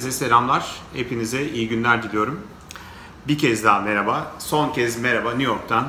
Herkese 0.00 0.18
selamlar. 0.18 0.80
Hepinize 0.94 1.48
iyi 1.48 1.68
günler 1.68 2.02
diliyorum. 2.02 2.40
Bir 3.28 3.38
kez 3.38 3.64
daha 3.64 3.80
merhaba. 3.80 4.32
Son 4.38 4.72
kez 4.72 5.00
merhaba 5.00 5.28
New 5.28 5.52
York'tan. 5.52 5.88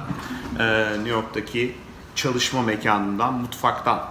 Ee, 0.60 0.92
New 0.94 1.10
York'taki 1.10 1.76
çalışma 2.16 2.62
mekanından, 2.62 3.34
mutfaktan. 3.34 4.10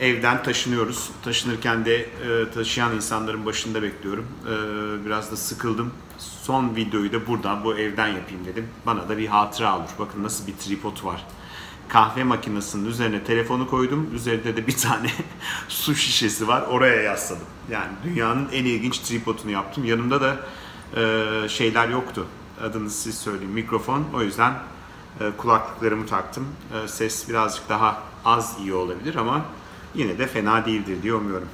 Evden 0.00 0.42
taşınıyoruz. 0.42 1.10
Taşınırken 1.24 1.84
de 1.84 1.96
e, 1.96 2.50
taşıyan 2.54 2.94
insanların 2.94 3.46
başında 3.46 3.82
bekliyorum. 3.82 4.26
Ee, 4.44 5.06
biraz 5.06 5.32
da 5.32 5.36
sıkıldım. 5.36 5.92
Son 6.18 6.76
videoyu 6.76 7.12
da 7.12 7.26
buradan, 7.26 7.64
bu 7.64 7.74
evden 7.74 8.08
yapayım 8.08 8.44
dedim. 8.46 8.68
Bana 8.86 9.08
da 9.08 9.18
bir 9.18 9.26
hatıra 9.26 9.78
olur. 9.78 9.90
Bakın 9.98 10.22
nasıl 10.22 10.46
bir 10.46 10.52
tripod 10.52 11.04
var 11.04 11.24
kahve 11.88 12.24
makinesinin 12.24 12.88
üzerine 12.88 13.24
telefonu 13.24 13.70
koydum. 13.70 14.10
Üzerinde 14.14 14.56
de 14.56 14.66
bir 14.66 14.76
tane 14.76 15.10
su 15.68 15.94
şişesi 15.94 16.48
var. 16.48 16.62
Oraya 16.62 17.02
yasladım. 17.02 17.46
Yani 17.70 17.92
dünyanın 18.04 18.48
en 18.52 18.64
ilginç 18.64 18.98
tripodunu 18.98 19.50
yaptım. 19.50 19.84
Yanımda 19.84 20.20
da 20.20 20.36
e, 20.96 21.48
şeyler 21.48 21.88
yoktu. 21.88 22.26
Adını 22.62 22.90
siz 22.90 23.18
söyleyin. 23.18 23.50
Mikrofon. 23.50 24.04
O 24.14 24.22
yüzden 24.22 24.54
e, 25.20 25.30
kulaklıklarımı 25.36 26.06
taktım. 26.06 26.46
E, 26.84 26.88
ses 26.88 27.28
birazcık 27.28 27.68
daha 27.68 28.02
az 28.24 28.56
iyi 28.60 28.74
olabilir 28.74 29.14
ama 29.14 29.44
yine 29.94 30.18
de 30.18 30.26
fena 30.26 30.66
değildir 30.66 31.02
diye 31.02 31.14
umuyorum. 31.14 31.48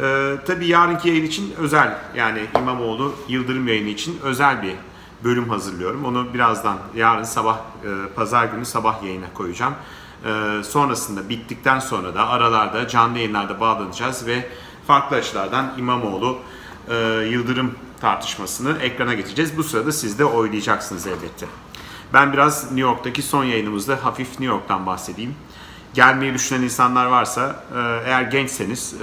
E, 0.00 0.34
tabii 0.46 0.66
yarınki 0.66 1.08
yayın 1.08 1.24
için 1.24 1.54
özel 1.58 1.98
yani 2.16 2.46
İmamoğlu 2.58 3.14
Yıldırım 3.28 3.68
yayını 3.68 3.88
için 3.88 4.18
özel 4.22 4.62
bir 4.62 4.74
bölüm 5.24 5.48
hazırlıyorum. 5.48 6.04
Onu 6.04 6.34
birazdan 6.34 6.78
yarın 6.94 7.22
sabah, 7.22 7.58
e, 7.58 8.14
pazar 8.14 8.44
günü 8.44 8.64
sabah 8.64 9.02
yayına 9.02 9.32
koyacağım. 9.34 9.74
E, 10.24 10.62
sonrasında 10.64 11.28
bittikten 11.28 11.78
sonra 11.78 12.14
da 12.14 12.28
aralarda 12.28 12.88
canlı 12.88 13.18
yayınlarda 13.18 13.60
bağlanacağız 13.60 14.26
ve 14.26 14.48
farklı 14.86 15.16
açılardan 15.16 15.72
İmamoğlu 15.78 16.38
e, 16.88 16.94
Yıldırım 17.30 17.74
tartışmasını 18.00 18.78
ekrana 18.78 19.14
getireceğiz. 19.14 19.56
Bu 19.56 19.62
sırada 19.62 19.92
siz 19.92 20.18
de 20.18 20.24
oylayacaksınız 20.24 21.06
elbette. 21.06 21.46
Ben 22.12 22.32
biraz 22.32 22.64
New 22.64 22.80
York'taki 22.80 23.22
son 23.22 23.44
yayınımızda 23.44 24.04
hafif 24.04 24.28
New 24.28 24.44
York'tan 24.44 24.86
bahsedeyim. 24.86 25.34
Gelmeyi 25.94 26.34
düşünen 26.34 26.62
insanlar 26.62 27.06
varsa 27.06 27.64
eğer 28.06 28.22
gençseniz 28.22 28.94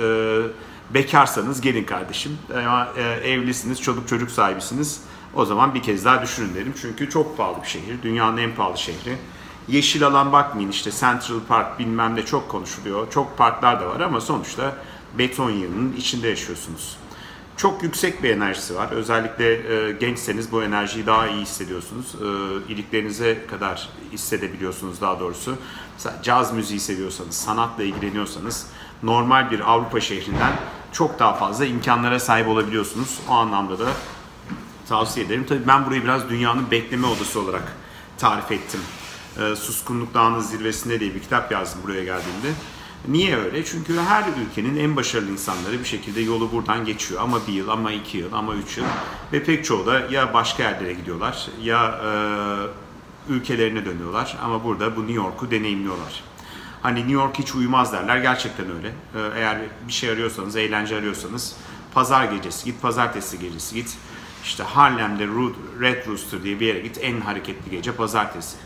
bekarsanız 0.94 1.62
gelin 1.62 1.84
kardeşim. 1.84 2.38
Ama 2.56 2.88
evlisiniz, 3.24 3.82
çoluk 3.82 4.08
çocuk 4.08 4.32
sahibisiniz 4.32 5.02
o 5.36 5.46
zaman 5.46 5.76
bir 5.76 5.84
kez 5.84 6.06
daha 6.06 6.22
düşünün 6.22 6.56
derim. 6.56 6.74
Çünkü 6.82 7.10
çok 7.10 7.38
pahalı 7.38 7.62
bir 7.64 7.68
şehir. 7.68 8.02
Dünyanın 8.04 8.38
en 8.38 8.56
pahalı 8.56 8.78
şehri. 8.78 9.18
Yeşil 9.68 10.08
alan 10.08 10.32
bakmayın 10.32 10.70
işte 10.70 10.92
Central 10.92 11.40
Park 11.48 11.80
bilmem 11.80 12.16
ne 12.16 12.26
çok 12.26 12.50
konuşuluyor. 12.50 13.12
Çok 13.12 13.38
parklar 13.38 13.82
da 13.82 13.88
var 13.88 14.00
ama 14.00 14.22
sonuçta 14.22 14.76
beton 15.18 15.50
yığının 15.50 15.94
içinde 15.98 16.28
yaşıyorsunuz. 16.28 16.98
Çok 17.58 17.84
yüksek 17.84 18.24
bir 18.24 18.30
enerjisi 18.30 18.76
var. 18.76 18.92
Özellikle 18.92 19.76
e, 19.88 19.92
gençseniz 19.92 20.52
bu 20.52 20.64
enerjiyi 20.64 21.06
daha 21.06 21.28
iyi 21.28 21.42
hissediyorsunuz. 21.42 22.16
E, 22.16 22.28
iliklerinize 22.74 23.46
kadar 23.48 23.90
hissedebiliyorsunuz 24.12 25.02
daha 25.02 25.20
doğrusu. 25.20 25.56
Mesela 25.94 26.22
caz 26.24 26.54
müziği 26.54 26.80
seviyorsanız, 26.80 27.36
sanatla 27.36 27.84
ilgileniyorsanız 27.84 28.68
normal 29.04 29.52
bir 29.52 29.72
Avrupa 29.72 30.00
şehrinden 30.00 30.54
çok 30.92 31.20
daha 31.20 31.34
fazla 31.34 31.66
imkanlara 31.66 32.20
sahip 32.20 32.48
olabiliyorsunuz. 32.48 33.20
O 33.30 33.32
anlamda 33.34 33.80
da 33.80 33.88
tavsiye 34.90 35.26
ederim. 35.26 35.46
Tabii 35.50 35.68
ben 35.68 35.86
burayı 35.86 36.04
biraz 36.04 36.30
dünyanın 36.30 36.72
bekleme 36.72 37.08
odası 37.08 37.40
olarak 37.40 37.74
tarif 38.18 38.52
ettim. 38.52 38.80
E, 39.40 39.56
Suskunluk 39.56 40.14
Dağı'nın 40.14 40.40
zirvesinde 40.40 41.00
diye 41.00 41.16
bir 41.16 41.22
kitap 41.22 41.52
yazdım 41.52 41.82
buraya 41.84 42.04
geldiğimde. 42.04 42.48
Niye 43.08 43.38
öyle? 43.38 43.66
Çünkü 43.66 44.00
her 44.00 44.24
ülkenin 44.46 44.78
en 44.78 44.96
başarılı 44.96 45.32
insanları 45.32 45.80
bir 45.80 45.86
şekilde 45.86 46.22
yolu 46.22 46.52
buradan 46.52 46.86
geçiyor. 46.86 47.22
Ama 47.22 47.48
bir 47.48 47.54
yıl, 47.54 47.68
ama 47.68 47.92
iki 47.92 48.18
yıl, 48.18 48.34
ama 48.34 48.56
üç 48.56 48.78
yıl. 48.78 48.86
Ve 49.34 49.44
pek 49.44 49.66
çoğu 49.66 49.86
da 49.86 50.00
ya 50.00 50.34
başka 50.34 50.64
yerlere 50.64 50.94
gidiyorlar 50.94 51.48
ya 51.64 52.02
e, 52.06 53.34
ülkelerine 53.34 53.86
dönüyorlar. 53.86 54.38
Ama 54.44 54.64
burada 54.64 54.96
bu 54.96 55.00
New 55.02 55.14
York'u 55.14 55.52
deneyimliyorlar. 55.52 56.24
Hani 56.82 57.00
New 57.00 57.14
York 57.14 57.40
hiç 57.40 57.56
uyumaz 57.56 57.94
derler. 57.94 58.18
Gerçekten 58.18 58.66
öyle. 58.78 58.88
E, 58.88 59.40
eğer 59.40 59.58
bir 59.88 59.94
şey 59.94 60.10
arıyorsanız, 60.10 60.56
eğlence 60.56 60.96
arıyorsanız 60.96 61.56
pazar 61.94 62.26
gecesi 62.26 62.66
git, 62.66 62.82
pazartesi 62.82 63.40
gecesi 63.40 63.76
git. 63.76 63.98
İşte 64.44 64.64
Harlem'de 64.64 65.28
Red 65.82 66.08
Rooster 66.08 66.44
diye 66.44 66.60
bir 66.60 66.68
yere 66.68 66.80
git. 66.80 66.98
En 67.02 67.22
hareketli 67.22 67.72
gece 67.72 67.92
pazartesi. 67.92 68.58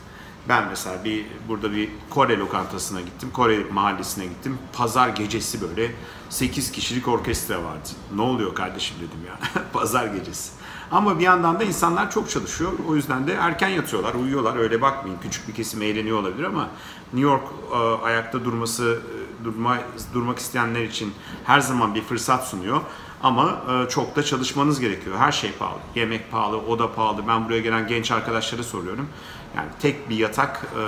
Ben 0.50 0.68
mesela 0.68 1.03
bir 1.03 1.25
burada 1.47 1.72
bir 1.72 1.90
Kore 2.09 2.38
lokantasına 2.38 3.02
gittim. 3.02 3.30
Kore 3.34 3.59
mahallesine 3.72 4.25
gittim. 4.25 4.58
Pazar 4.74 5.09
gecesi 5.09 5.62
böyle 5.62 5.91
8 6.30 6.72
kişilik 6.72 7.08
orkestra 7.08 7.63
vardı. 7.63 7.90
Ne 8.16 8.22
oluyor 8.22 8.56
kardeşim 8.56 8.97
dedim 8.97 9.19
ya. 9.28 9.63
Pazar 9.74 10.08
gecesi. 10.08 10.52
Ama 10.91 11.19
bir 11.19 11.24
yandan 11.24 11.59
da 11.59 11.63
insanlar 11.63 12.12
çok 12.12 12.30
çalışıyor. 12.30 12.72
O 12.88 12.96
yüzden 12.96 13.28
de 13.28 13.34
erken 13.34 13.69
yatıyorlar, 13.69 14.13
uyuyorlar. 14.13 14.57
Öyle 14.57 14.81
bakmayın. 14.81 15.18
Küçük 15.22 15.47
bir 15.47 15.53
kesim 15.53 15.81
eğleniyor 15.81 16.19
olabilir 16.19 16.44
ama 16.44 16.69
New 17.13 17.30
York 17.30 17.44
e, 17.72 17.75
ayakta 18.06 18.46
durması, 18.46 19.02
e, 19.03 19.25
durma, 19.45 19.78
durmak 20.13 20.39
isteyenler 20.39 20.83
için 20.83 21.13
her 21.44 21.59
zaman 21.59 21.95
bir 21.95 22.01
fırsat 22.01 22.47
sunuyor. 22.47 22.81
Ama 23.23 23.61
e, 23.69 23.89
çok 23.89 24.16
da 24.16 24.23
çalışmanız 24.23 24.79
gerekiyor. 24.79 25.17
Her 25.17 25.31
şey 25.31 25.51
pahalı. 25.51 25.79
Yemek 25.95 26.31
pahalı, 26.31 26.57
oda 26.57 26.94
pahalı. 26.94 27.28
Ben 27.28 27.45
buraya 27.45 27.61
gelen 27.61 27.88
genç 27.88 28.11
arkadaşlara 28.11 28.63
soruyorum. 28.63 29.07
Yani 29.56 29.67
tek 29.79 30.09
bir 30.09 30.16
yatak 30.16 30.66
e, 30.79 30.83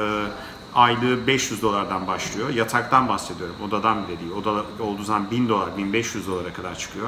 aylığı 0.75 1.28
500 1.28 1.62
dolardan 1.62 2.07
başlıyor. 2.07 2.50
Yataktan 2.50 3.07
bahsediyorum. 3.07 3.56
Odadan 3.68 4.07
bile 4.07 4.19
değil. 4.19 4.31
Oda 4.31 4.66
olduğu 4.79 5.03
zaman 5.03 5.31
1000 5.31 5.50
dolar, 5.50 5.78
1500 5.78 6.28
dolara 6.28 6.53
kadar 6.53 6.78
çıkıyor. 6.78 7.07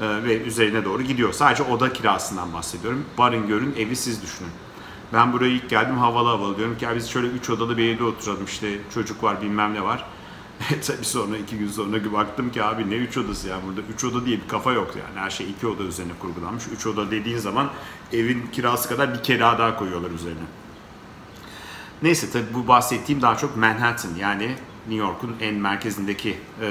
E, 0.00 0.24
ve 0.24 0.42
üzerine 0.42 0.84
doğru 0.84 1.02
gidiyor. 1.02 1.32
Sadece 1.32 1.62
oda 1.62 1.92
kirasından 1.92 2.52
bahsediyorum. 2.52 3.04
Varın 3.18 3.46
görün 3.46 3.74
evi 3.78 3.96
siz 3.96 4.22
düşünün. 4.22 4.52
Ben 5.12 5.32
buraya 5.32 5.50
ilk 5.50 5.70
geldim 5.70 5.98
havalı 5.98 6.28
havalı 6.28 6.56
diyorum 6.56 6.78
ki 6.78 6.86
biz 6.94 7.10
şöyle 7.10 7.26
3 7.26 7.50
odalı 7.50 7.76
bir 7.76 7.94
evde 7.94 8.04
oturalım 8.04 8.44
işte 8.44 8.78
çocuk 8.94 9.22
var 9.22 9.42
bilmem 9.42 9.74
ne 9.74 9.82
var. 9.82 10.04
Tabii 10.86 11.04
sonra 11.04 11.36
iki 11.36 11.58
gün 11.58 11.68
sonra 11.68 12.12
baktım 12.12 12.50
ki 12.50 12.62
abi 12.62 12.90
ne 12.90 12.94
üç 12.94 13.18
odası 13.18 13.48
ya 13.48 13.58
burada 13.66 13.80
üç 13.94 14.04
oda 14.04 14.26
diye 14.26 14.36
bir 14.36 14.48
kafa 14.48 14.72
yok 14.72 14.94
yani 14.96 15.24
her 15.24 15.30
şey 15.30 15.50
iki 15.50 15.66
oda 15.66 15.82
üzerine 15.82 16.12
kurgulanmış. 16.20 16.64
Üç 16.76 16.86
oda 16.86 17.10
dediğin 17.10 17.38
zaman 17.38 17.70
evin 18.12 18.46
kirası 18.52 18.88
kadar 18.88 19.14
bir 19.14 19.22
kira 19.22 19.58
daha 19.58 19.76
koyuyorlar 19.76 20.10
üzerine. 20.10 20.44
Neyse 22.02 22.30
tabii 22.32 22.54
bu 22.54 22.68
bahsettiğim 22.68 23.22
daha 23.22 23.36
çok 23.36 23.56
Manhattan 23.56 24.14
yani 24.18 24.46
New 24.88 25.06
York'un 25.06 25.36
en 25.40 25.54
merkezindeki 25.54 26.36
e, 26.60 26.68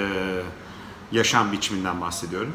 yaşam 1.11 1.51
biçiminden 1.51 2.01
bahsediyorum. 2.01 2.53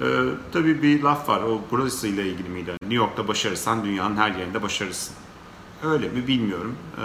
E, 0.00 0.04
tabii 0.52 0.82
bir 0.82 1.02
laf 1.02 1.28
var 1.28 1.42
o 1.42 1.60
burasıyla 1.70 2.22
ilgili 2.22 2.48
miydi? 2.48 2.70
New 2.70 2.94
York'ta 2.94 3.28
başarırsan 3.28 3.84
dünyanın 3.84 4.16
her 4.16 4.30
yerinde 4.34 4.62
başarırsın. 4.62 5.14
Öyle 5.84 6.08
mi 6.08 6.26
bilmiyorum. 6.26 6.76
Eee 6.98 7.04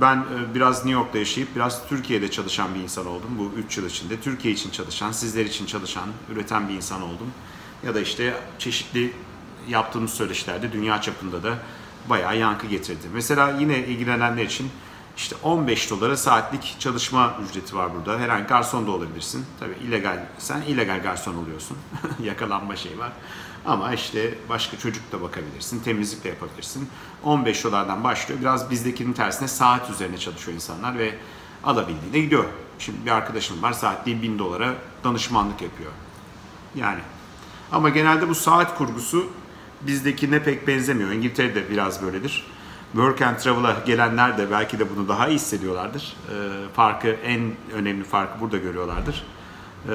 ben 0.00 0.16
e, 0.16 0.54
biraz 0.54 0.76
New 0.76 1.00
York'ta 1.00 1.18
yaşayıp 1.18 1.56
biraz 1.56 1.88
Türkiye'de 1.88 2.30
çalışan 2.30 2.74
bir 2.74 2.80
insan 2.80 3.06
oldum 3.06 3.30
bu 3.38 3.52
3 3.58 3.78
yıl 3.78 3.86
içinde. 3.86 4.20
Türkiye 4.20 4.54
için 4.54 4.70
çalışan, 4.70 5.12
sizler 5.12 5.44
için 5.44 5.66
çalışan, 5.66 6.08
üreten 6.32 6.68
bir 6.68 6.74
insan 6.74 7.02
oldum. 7.02 7.30
Ya 7.82 7.94
da 7.94 8.00
işte 8.00 8.34
çeşitli 8.58 9.12
yaptığımız 9.68 10.10
söyleşilerde 10.10 10.72
dünya 10.72 11.00
çapında 11.00 11.42
da 11.42 11.58
bayağı 12.08 12.38
yankı 12.38 12.66
getirdi. 12.66 13.06
Mesela 13.14 13.50
yine 13.50 13.78
ilgilenenler 13.78 14.44
için 14.44 14.70
işte 15.16 15.36
15 15.42 15.90
dolara 15.90 16.16
saatlik 16.16 16.76
çalışma 16.78 17.36
ücreti 17.48 17.76
var 17.76 17.90
burada. 17.94 18.20
Herhangi 18.20 18.46
garson 18.46 18.86
da 18.86 18.90
olabilirsin. 18.90 19.46
Tabii 19.60 19.74
illegal, 19.86 20.26
sen 20.38 20.62
illegal 20.62 21.02
garson 21.02 21.34
oluyorsun. 21.34 21.76
Yakalanma 22.22 22.76
şey 22.76 22.98
var. 22.98 23.12
Ama 23.66 23.92
işte 23.94 24.34
başka 24.48 24.78
çocuk 24.78 25.12
da 25.12 25.22
bakabilirsin, 25.22 25.80
temizlik 25.80 26.24
de 26.24 26.28
yapabilirsin. 26.28 26.88
15 27.22 27.64
dolardan 27.64 28.04
başlıyor. 28.04 28.40
Biraz 28.40 28.70
bizdekinin 28.70 29.12
tersine 29.12 29.48
saat 29.48 29.90
üzerine 29.90 30.18
çalışıyor 30.18 30.54
insanlar 30.54 30.98
ve 30.98 31.14
alabildiğine 31.64 32.18
gidiyor. 32.18 32.44
Şimdi 32.78 33.06
bir 33.06 33.10
arkadaşım 33.10 33.62
var 33.62 33.72
saatliği 33.72 34.22
1000 34.22 34.38
dolara 34.38 34.74
danışmanlık 35.04 35.62
yapıyor. 35.62 35.90
Yani 36.74 37.00
ama 37.72 37.88
genelde 37.88 38.28
bu 38.28 38.34
saat 38.34 38.78
kurgusu 38.78 39.26
bizdekine 39.80 40.42
pek 40.42 40.68
benzemiyor. 40.68 41.10
İngiltere'de 41.10 41.70
biraz 41.70 42.02
böyledir. 42.02 42.46
Work 42.92 43.22
and 43.22 43.36
Travel'a 43.36 43.76
gelenler 43.86 44.38
de 44.38 44.50
belki 44.50 44.78
de 44.78 44.96
bunu 44.96 45.08
daha 45.08 45.28
iyi 45.28 45.34
hissediyorlardır. 45.34 46.16
E, 46.28 46.34
farkı, 46.76 47.08
en 47.08 47.52
önemli 47.72 48.04
farkı 48.04 48.40
burada 48.40 48.56
görüyorlardır. 48.56 49.24
E, 49.88 49.94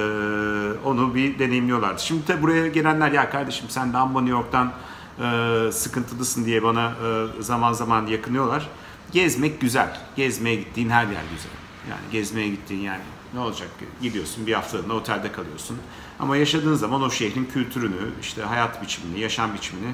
onu 0.85 1.15
bir 1.15 1.39
deneyimliyorlardı. 1.39 2.01
Şimdi 2.01 2.27
de 2.27 2.41
buraya 2.41 2.67
gelenler 2.67 3.11
ya 3.11 3.29
kardeşim 3.29 3.69
sen 3.69 3.93
de 3.93 3.97
New 3.97 4.29
York'tan 4.29 4.73
e, 5.19 5.71
sıkıntılısın 5.71 6.45
diye 6.45 6.63
bana 6.63 6.93
e, 7.39 7.41
zaman 7.41 7.73
zaman 7.73 8.07
yakınıyorlar. 8.07 8.69
Gezmek 9.11 9.61
güzel. 9.61 9.99
Gezmeye 10.15 10.55
gittiğin 10.55 10.89
her 10.89 11.03
yer 11.03 11.23
güzel. 11.35 11.51
Yani 11.89 12.01
gezmeye 12.11 12.49
gittiğin 12.49 12.81
yani 12.81 13.01
ne 13.33 13.39
olacak? 13.39 13.69
Gidiyorsun 14.01 14.47
bir 14.47 14.53
haftalığına 14.53 14.93
otelde 14.93 15.31
kalıyorsun. 15.31 15.77
Ama 16.19 16.37
yaşadığın 16.37 16.75
zaman 16.75 17.01
o 17.01 17.09
şehrin 17.09 17.45
kültürünü, 17.45 18.11
işte 18.21 18.41
hayat 18.41 18.83
biçimini, 18.83 19.19
yaşam 19.19 19.53
biçimini 19.53 19.93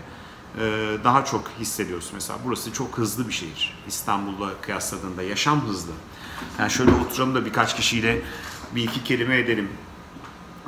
e, 0.59 0.61
daha 1.03 1.25
çok 1.25 1.51
hissediyorsun. 1.59 2.11
Mesela 2.13 2.39
burası 2.45 2.73
çok 2.73 2.97
hızlı 2.97 3.27
bir 3.27 3.33
şehir. 3.33 3.77
İstanbul'la 3.87 4.49
kıyasladığında 4.61 5.23
yaşam 5.23 5.61
hızlı. 5.67 5.91
Yani 6.59 6.71
şöyle 6.71 6.91
oturalım 6.91 7.35
da 7.35 7.45
birkaç 7.45 7.75
kişiyle 7.75 8.21
bir 8.75 8.83
iki 8.83 9.03
kelime 9.03 9.37
edelim. 9.37 9.69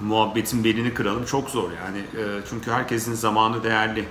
Muhabbetin 0.02 0.64
belini 0.64 0.94
kıralım 0.94 1.26
çok 1.26 1.50
zor 1.50 1.70
yani. 1.72 1.98
E, 1.98 2.42
çünkü 2.50 2.72
herkesin 2.72 3.14
zamanı 3.14 3.64
değerli. 3.64 4.06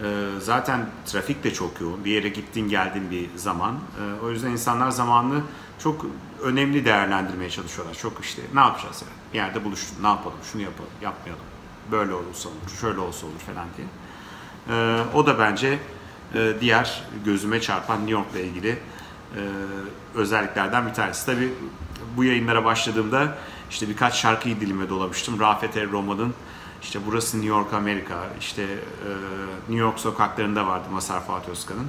E, 0.00 0.28
zaten 0.40 0.86
trafik 1.06 1.44
de 1.44 1.54
çok 1.54 1.80
yoğun. 1.80 2.04
Bir 2.04 2.10
yere 2.10 2.28
gittin 2.28 2.68
geldin 2.68 3.10
bir 3.10 3.28
zaman. 3.36 3.74
E, 3.74 4.24
o 4.24 4.30
yüzden 4.30 4.50
insanlar 4.50 4.90
zamanını 4.90 5.42
çok 5.78 6.06
önemli 6.42 6.84
değerlendirmeye 6.84 7.50
çalışıyorlar. 7.50 7.94
Çok 7.94 8.24
işte 8.24 8.42
ne 8.54 8.60
yapacağız 8.60 9.02
yani? 9.02 9.32
Bir 9.32 9.38
yerde 9.38 9.64
buluştuk. 9.64 10.00
Ne 10.00 10.08
yapalım? 10.08 10.38
Şunu 10.52 10.62
yapalım. 10.62 10.90
Yapmayalım. 11.02 11.44
Böyle 11.90 12.14
olursa 12.14 12.48
olur. 12.48 12.78
Şöyle 12.80 13.00
olsa 13.00 13.26
olur 13.26 13.38
falan 13.46 13.66
diye. 13.76 13.86
E, 14.68 15.02
o 15.14 15.26
da 15.26 15.38
bence 15.38 15.78
e, 16.34 16.52
diğer 16.60 17.04
gözüme 17.24 17.60
çarpan 17.60 17.98
New 17.98 18.12
York'la 18.12 18.38
ilgili 18.38 18.78
özelliklerden 20.14 20.86
bir 20.86 20.94
tanesi. 20.94 21.26
Tabii 21.26 21.52
bu 22.16 22.24
yayınlara 22.24 22.64
başladığımda 22.64 23.38
işte 23.70 23.88
birkaç 23.88 24.14
şarkıyı 24.14 24.60
dilime 24.60 24.88
dolamıştım. 24.88 25.40
Rafet 25.40 25.76
El 25.76 25.92
Roma'nın 25.92 26.34
işte 26.82 26.98
burası 27.06 27.36
New 27.36 27.48
York 27.48 27.72
Amerika, 27.72 28.14
işte 28.40 28.62
e, 28.62 28.68
New 29.58 29.74
York 29.74 29.98
sokaklarında 29.98 30.66
vardı 30.66 30.84
Masar 30.92 31.26
Fatih 31.26 31.48
Özkan'ın. 31.48 31.86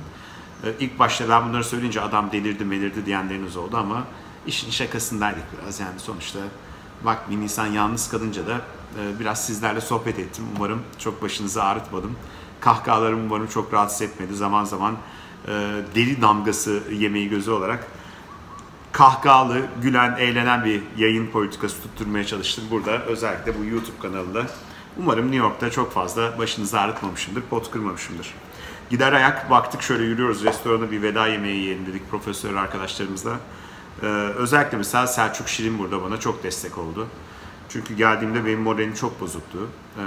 E, 0.63 0.73
ilk 0.79 0.99
başta 0.99 1.29
ben 1.29 1.49
bunları 1.49 1.63
söyleyince 1.63 2.01
adam 2.01 2.31
delirdi 2.31 2.65
melirdi 2.65 3.05
diyenleriniz 3.05 3.57
oldu 3.57 3.77
ama 3.77 4.03
işin 4.47 4.71
şakasındaydık 4.71 5.43
biraz 5.61 5.79
yani 5.79 5.99
sonuçta 5.99 6.39
bak 7.05 7.29
bir 7.29 7.37
insan 7.37 7.67
yalnız 7.67 8.09
kalınca 8.09 8.47
da 8.47 8.61
e, 8.99 9.19
biraz 9.19 9.45
sizlerle 9.45 9.81
sohbet 9.81 10.19
ettim. 10.19 10.45
Umarım 10.57 10.81
çok 10.99 11.21
başınızı 11.21 11.63
ağrıtmadım. 11.63 12.15
Kahkahalarım 12.59 13.25
umarım 13.25 13.47
çok 13.47 13.73
rahatsız 13.73 14.01
etmedi. 14.01 14.35
Zaman 14.35 14.63
zaman 14.63 14.93
e, 14.93 14.97
deli 15.95 16.21
damgası 16.21 16.83
yemeği 16.91 17.29
gözü 17.29 17.51
olarak 17.51 17.87
kahkahalı, 18.91 19.61
gülen, 19.81 20.15
eğlenen 20.15 20.65
bir 20.65 20.81
yayın 20.97 21.27
politikası 21.27 21.81
tutturmaya 21.81 22.25
çalıştım 22.25 22.63
burada. 22.71 22.91
Özellikle 22.91 23.59
bu 23.59 23.65
YouTube 23.65 23.99
kanalında. 24.01 24.45
Umarım 24.97 25.25
New 25.25 25.37
York'ta 25.37 25.71
çok 25.71 25.91
fazla 25.91 26.37
başınızı 26.37 26.79
ağrıtmamışımdır, 26.79 27.41
pot 27.41 27.71
kırmamışımdır. 27.71 28.33
Gider 28.89 29.13
ayak 29.13 29.49
baktık 29.49 29.81
şöyle 29.81 30.03
yürüyoruz. 30.03 30.43
Restorana 30.43 30.91
bir 30.91 31.01
veda 31.01 31.27
yemeği 31.27 31.55
yiyelim 31.55 31.85
dedik 31.85 32.11
profesör 32.11 32.55
arkadaşlarımızla. 32.55 33.39
Ee, 34.01 34.05
özellikle 34.05 34.77
mesela 34.77 35.07
Selçuk 35.07 35.49
Şirin 35.49 35.79
burada 35.79 36.03
bana 36.03 36.19
çok 36.19 36.43
destek 36.43 36.77
oldu. 36.77 37.07
Çünkü 37.69 37.93
geldiğimde 37.93 38.45
benim 38.45 38.61
moralim 38.61 38.93
çok 38.93 39.21
bozuktu. 39.21 39.69
Ee, 39.97 40.01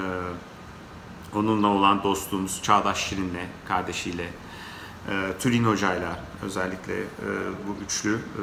onunla 1.34 1.68
olan 1.68 2.02
dostluğumuz 2.02 2.62
Çağdaş 2.62 3.08
Şirin'le, 3.08 3.46
kardeşiyle, 3.68 4.26
e, 5.08 5.32
Tülin 5.38 5.64
Hoca'yla 5.64 6.20
özellikle 6.42 6.94
e, 6.94 7.04
bu 7.68 7.84
üçlü 7.84 8.14
e, 8.14 8.42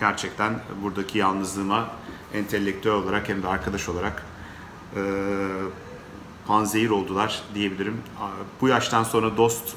gerçekten 0.00 0.60
buradaki 0.82 1.18
yalnızlığıma 1.18 1.90
entelektüel 2.34 2.94
olarak 2.94 3.28
hem 3.28 3.42
de 3.42 3.48
arkadaş 3.48 3.88
olarak 3.88 4.26
e, 4.96 5.02
panzehir 6.46 6.90
oldular 6.90 7.42
diyebilirim. 7.54 8.00
Bu 8.60 8.68
yaştan 8.68 9.04
sonra 9.04 9.36
dost 9.36 9.76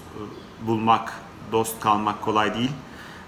bulmak, 0.68 1.14
dost 1.52 1.80
kalmak 1.80 2.22
kolay 2.22 2.54
değil. 2.54 2.72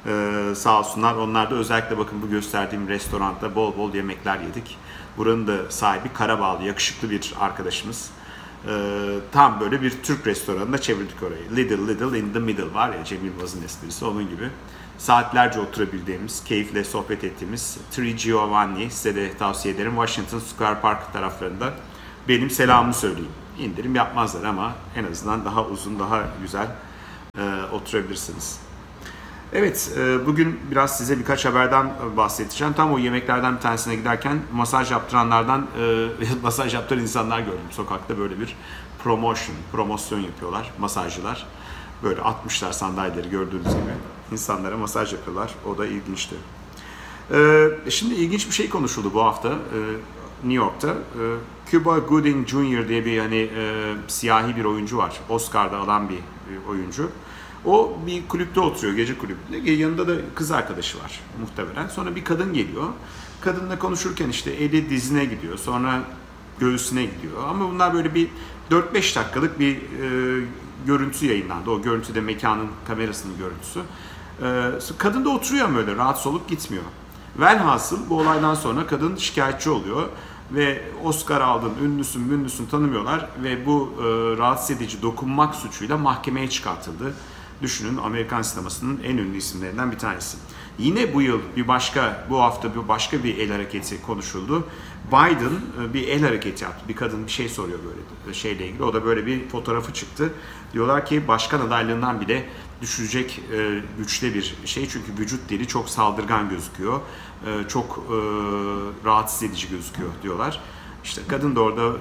Ee, 0.08 0.56
sağ 0.56 0.80
olsunlar. 0.80 1.16
Onlar 1.16 1.52
da 1.52 1.56
özellikle 1.56 1.98
bakın 1.98 2.22
bu 2.22 2.30
gösterdiğim 2.30 2.88
restoranda 2.88 3.56
bol 3.56 3.78
bol 3.78 3.94
yemekler 3.94 4.40
yedik. 4.40 4.78
Buranın 5.18 5.48
da 5.48 5.72
sahibi 5.72 6.14
Karabağlı, 6.14 6.64
yakışıklı 6.64 7.10
bir 7.10 7.34
arkadaşımız. 7.40 8.12
Ee, 8.68 9.20
tam 9.32 9.60
böyle 9.60 9.82
bir 9.82 9.94
Türk 10.04 10.28
restoranına 10.28 10.78
çevirdik 10.78 11.24
orayı. 11.24 11.56
Little 11.56 11.88
Little 11.88 12.20
in 12.20 12.34
the 12.34 12.40
Middle 12.40 12.74
var 12.74 12.90
ya 12.90 13.04
Cem 13.04 13.26
Yılmaz'ın 13.26 13.64
esprisi 13.64 14.06
onun 14.06 14.30
gibi. 14.30 14.50
Saatlerce 14.98 15.60
oturabildiğimiz, 15.60 16.44
keyifle 16.44 16.84
sohbet 16.84 17.24
ettiğimiz 17.24 17.78
Tri 17.92 18.16
Giovanni 18.16 18.92
size 18.92 19.16
de 19.16 19.38
tavsiye 19.38 19.74
ederim. 19.74 19.92
Washington 19.96 20.40
Square 20.40 20.80
Park 20.82 21.14
taraflarında 21.14 21.74
benim 22.28 22.50
selamımı 22.50 22.94
söyleyeyim. 22.94 23.32
İndirim 23.60 23.96
yapmazlar 23.96 24.44
ama 24.44 24.76
en 24.96 25.12
azından 25.12 25.46
daha 25.46 25.66
uzun, 25.66 26.00
daha 26.00 26.24
güzel 26.42 26.68
e, 27.38 27.42
oturabilirsiniz. 27.72 28.60
Evet, 29.54 29.92
e, 29.98 30.26
bugün 30.26 30.60
biraz 30.72 30.98
size 30.98 31.20
birkaç 31.20 31.46
haberden 31.46 31.94
bahsedeceğim. 32.18 32.74
Tam 32.74 32.94
o 32.94 33.00
yemeklerden 33.00 33.56
bir 33.56 33.62
tanesine 33.62 33.96
giderken 33.96 34.40
masaj 34.54 34.92
yaptıranlardan, 34.92 35.68
e, 35.80 36.08
masaj 36.44 36.74
yaptıran 36.74 37.02
insanlar 37.02 37.40
gördüm. 37.40 37.60
Sokakta 37.72 38.18
böyle 38.18 38.40
bir 38.40 38.56
promotion, 39.04 39.56
promosyon 39.72 40.20
yapıyorlar 40.20 40.72
masajcılar. 40.80 41.48
Böyle 42.04 42.22
atmışlar 42.22 42.72
sandalyeleri 42.72 43.30
gördüğünüz 43.30 43.64
gibi. 43.64 43.94
insanlara 44.32 44.78
masaj 44.78 45.14
yapıyorlar. 45.14 45.56
O 45.66 45.78
da 45.78 45.86
ilginçti. 45.86 46.36
E, 47.34 47.68
şimdi 47.90 48.14
ilginç 48.14 48.48
bir 48.48 48.54
şey 48.54 48.70
konuşuldu 48.70 49.12
bu 49.14 49.24
hafta 49.24 49.50
New 50.44 50.64
York'ta. 50.64 50.94
Cuba 51.72 52.00
Gooding 52.00 52.48
Jr. 52.48 52.88
diye 52.88 53.06
bir 53.06 53.20
hani 53.20 53.50
siyahi 54.08 54.56
bir 54.56 54.66
oyuncu 54.66 54.98
var. 54.98 55.20
Oscar'da 55.30 55.78
alan 55.78 56.10
bir 56.10 56.20
oyuncu. 56.70 57.10
O 57.66 57.98
bir 58.08 58.28
kulüpte 58.28 58.60
oturuyor, 58.60 58.94
gece 58.96 59.18
kulübünde. 59.18 59.72
Yanında 59.72 60.08
da 60.08 60.14
kız 60.36 60.52
arkadaşı 60.52 60.98
var 60.98 61.20
muhtemelen. 61.42 61.88
Sonra 61.88 62.16
bir 62.16 62.24
kadın 62.24 62.54
geliyor. 62.54 62.88
Kadınla 63.42 63.80
konuşurken 63.80 64.30
işte 64.30 64.52
eli 64.52 64.90
dizine 64.90 65.26
gidiyor. 65.26 65.58
Sonra 65.58 66.02
göğsüne 66.60 67.06
gidiyor. 67.06 67.48
Ama 67.50 67.70
bunlar 67.70 67.94
böyle 67.94 68.16
bir 68.16 68.30
4-5 68.72 69.16
dakikalık 69.16 69.60
bir 69.60 69.76
e, 69.76 70.46
görüntü 70.86 71.26
yayınlandı. 71.26 71.70
O 71.70 71.82
görüntüde 71.82 72.22
mekanın 72.22 72.68
kamerasının 72.88 73.38
görüntüsü. 73.38 73.80
E, 74.42 74.98
kadın 74.98 75.26
da 75.26 75.30
oturuyor 75.30 75.66
ama 75.66 75.80
öyle 75.80 75.96
rahatsız 75.96 76.28
olup 76.28 76.50
gitmiyor. 76.50 76.84
Velhasıl 77.40 78.10
bu 78.10 78.20
olaydan 78.20 78.56
sonra 78.56 78.88
kadın 78.88 79.16
şikayetçi 79.16 79.70
oluyor 79.70 80.10
ve 80.52 80.82
Oscar 81.04 81.42
aldın, 81.42 81.72
ünlüsün, 81.84 82.22
münlüsün 82.22 82.66
tanımıyorlar 82.66 83.30
ve 83.44 83.66
bu 83.66 83.94
e, 84.00 84.04
rahatsız 84.38 84.72
edici 84.72 85.02
dokunmak 85.02 85.56
suçuyla 85.56 85.98
mahkemeye 85.98 86.50
çıkartıldı. 86.50 87.14
Düşünün 87.62 87.98
Amerikan 87.98 88.42
sinemasının 88.42 89.00
en 89.04 89.18
ünlü 89.18 89.38
isimlerinden 89.38 89.92
bir 89.92 89.98
tanesi. 89.98 90.38
Yine 90.80 91.14
bu 91.14 91.22
yıl 91.22 91.40
bir 91.56 91.68
başka, 91.68 92.28
bu 92.30 92.42
hafta 92.42 92.76
bir 92.76 92.88
başka 92.88 93.24
bir 93.24 93.38
el 93.38 93.52
hareketi 93.52 94.02
konuşuldu. 94.02 94.68
Biden 95.08 95.52
e, 95.82 95.94
bir 95.94 96.08
el 96.08 96.24
hareketi 96.24 96.64
yaptı. 96.64 96.86
Bir 96.88 96.96
kadın 96.96 97.26
bir 97.26 97.32
şey 97.32 97.50
soruyor 97.50 97.80
böyle 97.86 98.34
şeyle 98.34 98.68
ilgili. 98.68 98.84
O 98.84 98.94
da 98.94 99.06
böyle 99.06 99.26
bir 99.26 99.50
fotoğrafı 99.50 99.94
çıktı. 99.94 100.34
Diyorlar 100.74 101.06
ki 101.06 101.28
başkan 101.28 101.60
adaylığından 101.60 102.22
bile 102.22 102.50
düşürecek 102.82 103.42
e, 103.54 103.82
güçte 103.98 104.34
bir 104.34 104.56
şey. 104.66 104.88
Çünkü 104.90 105.12
vücut 105.20 105.50
dili 105.50 105.68
çok 105.68 105.90
saldırgan 105.90 106.50
gözüküyor. 106.50 107.00
E, 107.46 107.68
çok 107.68 107.98
e, 107.98 108.16
rahatsız 109.06 109.44
edici 109.44 109.70
gözüküyor 109.70 110.10
diyorlar. 110.24 110.62
İşte 111.04 111.22
kadın 111.28 111.56
da 111.56 111.62
orada 111.62 111.98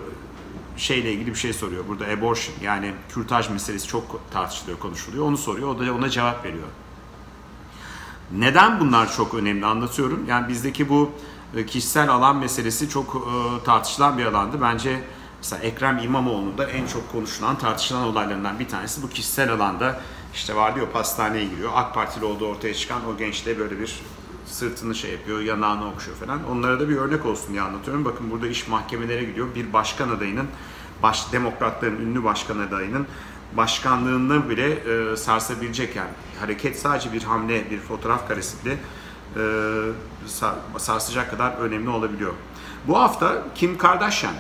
şeyle 0.77 1.13
ilgili 1.13 1.31
bir 1.31 1.39
şey 1.39 1.53
soruyor. 1.53 1.85
Burada 1.89 2.05
abortion 2.05 2.57
yani 2.63 2.93
kürtaj 3.09 3.51
meselesi 3.51 3.89
çok 3.89 4.21
tartışılıyor, 4.31 4.79
konuşuluyor. 4.79 5.27
Onu 5.27 5.37
soruyor. 5.37 5.69
O 5.69 5.79
da 5.79 5.95
ona 5.95 6.11
cevap 6.11 6.45
veriyor. 6.45 6.69
Neden 8.33 8.81
bunlar 8.81 9.13
çok 9.13 9.35
önemli 9.35 9.67
anlatıyorum. 9.67 10.25
Yani 10.29 10.49
bizdeki 10.49 10.89
bu 10.89 11.11
e, 11.57 11.67
kişisel 11.67 12.09
alan 12.09 12.37
meselesi 12.37 12.89
çok 12.89 13.15
e, 13.15 13.65
tartışılan 13.65 14.19
bir 14.19 14.27
alandı. 14.27 14.61
Bence 14.61 15.01
mesela 15.39 15.63
Ekrem 15.63 15.99
İmamoğlu'nun 15.99 16.59
da 16.59 16.71
en 16.71 16.87
çok 16.87 17.13
konuşulan, 17.13 17.59
tartışılan 17.59 18.03
olaylarından 18.03 18.59
bir 18.59 18.69
tanesi 18.69 19.03
bu 19.03 19.09
kişisel 19.09 19.53
alanda 19.53 20.01
işte 20.35 20.57
var 20.57 20.75
diyor 20.75 20.87
pastaneye 20.93 21.45
giriyor. 21.45 21.71
AK 21.75 21.95
Partili 21.95 22.25
olduğu 22.25 22.49
ortaya 22.49 22.75
çıkan 22.75 23.09
o 23.09 23.17
gençle 23.17 23.59
böyle 23.59 23.81
bir 23.81 24.01
sırtını 24.47 24.95
şey 24.95 25.13
yapıyor, 25.13 25.41
yanağını 25.41 25.89
okşuyor 25.89 26.17
falan. 26.17 26.51
Onlara 26.51 26.81
da 26.81 26.89
bir 26.89 26.97
örnek 26.97 27.27
olsun 27.27 27.53
diye 27.53 27.63
anlatıyorum. 27.63 28.05
Bakın 28.05 28.31
burada 28.31 28.47
iş 28.47 28.69
mahkemelere 28.69 29.25
gidiyor. 29.25 29.55
Bir 29.55 29.73
başkan 29.73 30.09
adayının, 30.09 30.47
baş, 31.03 31.33
demokratların 31.33 32.01
ünlü 32.01 32.25
başkan 32.25 32.59
adayının 32.59 33.07
başkanlığını 33.57 34.51
bile 34.51 34.71
e, 34.73 35.17
sarsabilecek 35.17 35.97
yani 35.97 36.11
hareket 36.41 36.79
sadece 36.79 37.13
bir 37.13 37.23
hamle, 37.23 37.71
bir 37.71 37.81
fotoğraf 37.81 38.29
karesi 38.29 38.65
bile 38.65 38.79
e, 39.37 40.79
sarsacak 40.79 41.31
kadar 41.31 41.53
önemli 41.53 41.89
olabiliyor. 41.89 42.33
Bu 42.89 42.99
hafta 42.99 43.43
Kim 43.55 43.79
Kardashian, 43.79 44.35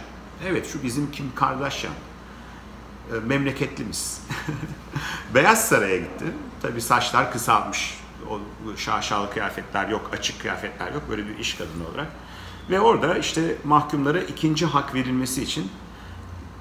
evet 0.46 0.72
şu 0.72 0.82
bizim 0.82 1.10
Kim 1.10 1.34
Kardashian, 1.34 1.94
e, 3.12 3.14
memleketlimiz. 3.26 4.20
Beyaz 5.34 5.68
Saray'a 5.68 5.96
gitti. 5.96 6.24
Tabi 6.62 6.80
saçlar 6.80 7.32
kısalmış 7.32 8.03
o 8.30 8.40
şaşalı 8.76 9.30
kıyafetler 9.30 9.88
yok, 9.88 10.10
açık 10.12 10.40
kıyafetler 10.40 10.92
yok. 10.92 11.02
Böyle 11.10 11.28
bir 11.28 11.38
iş 11.38 11.54
kadını 11.54 11.88
olarak. 11.88 12.06
Ve 12.70 12.80
orada 12.80 13.18
işte 13.18 13.56
mahkumlara 13.64 14.20
ikinci 14.20 14.66
hak 14.66 14.94
verilmesi 14.94 15.42
için 15.42 15.70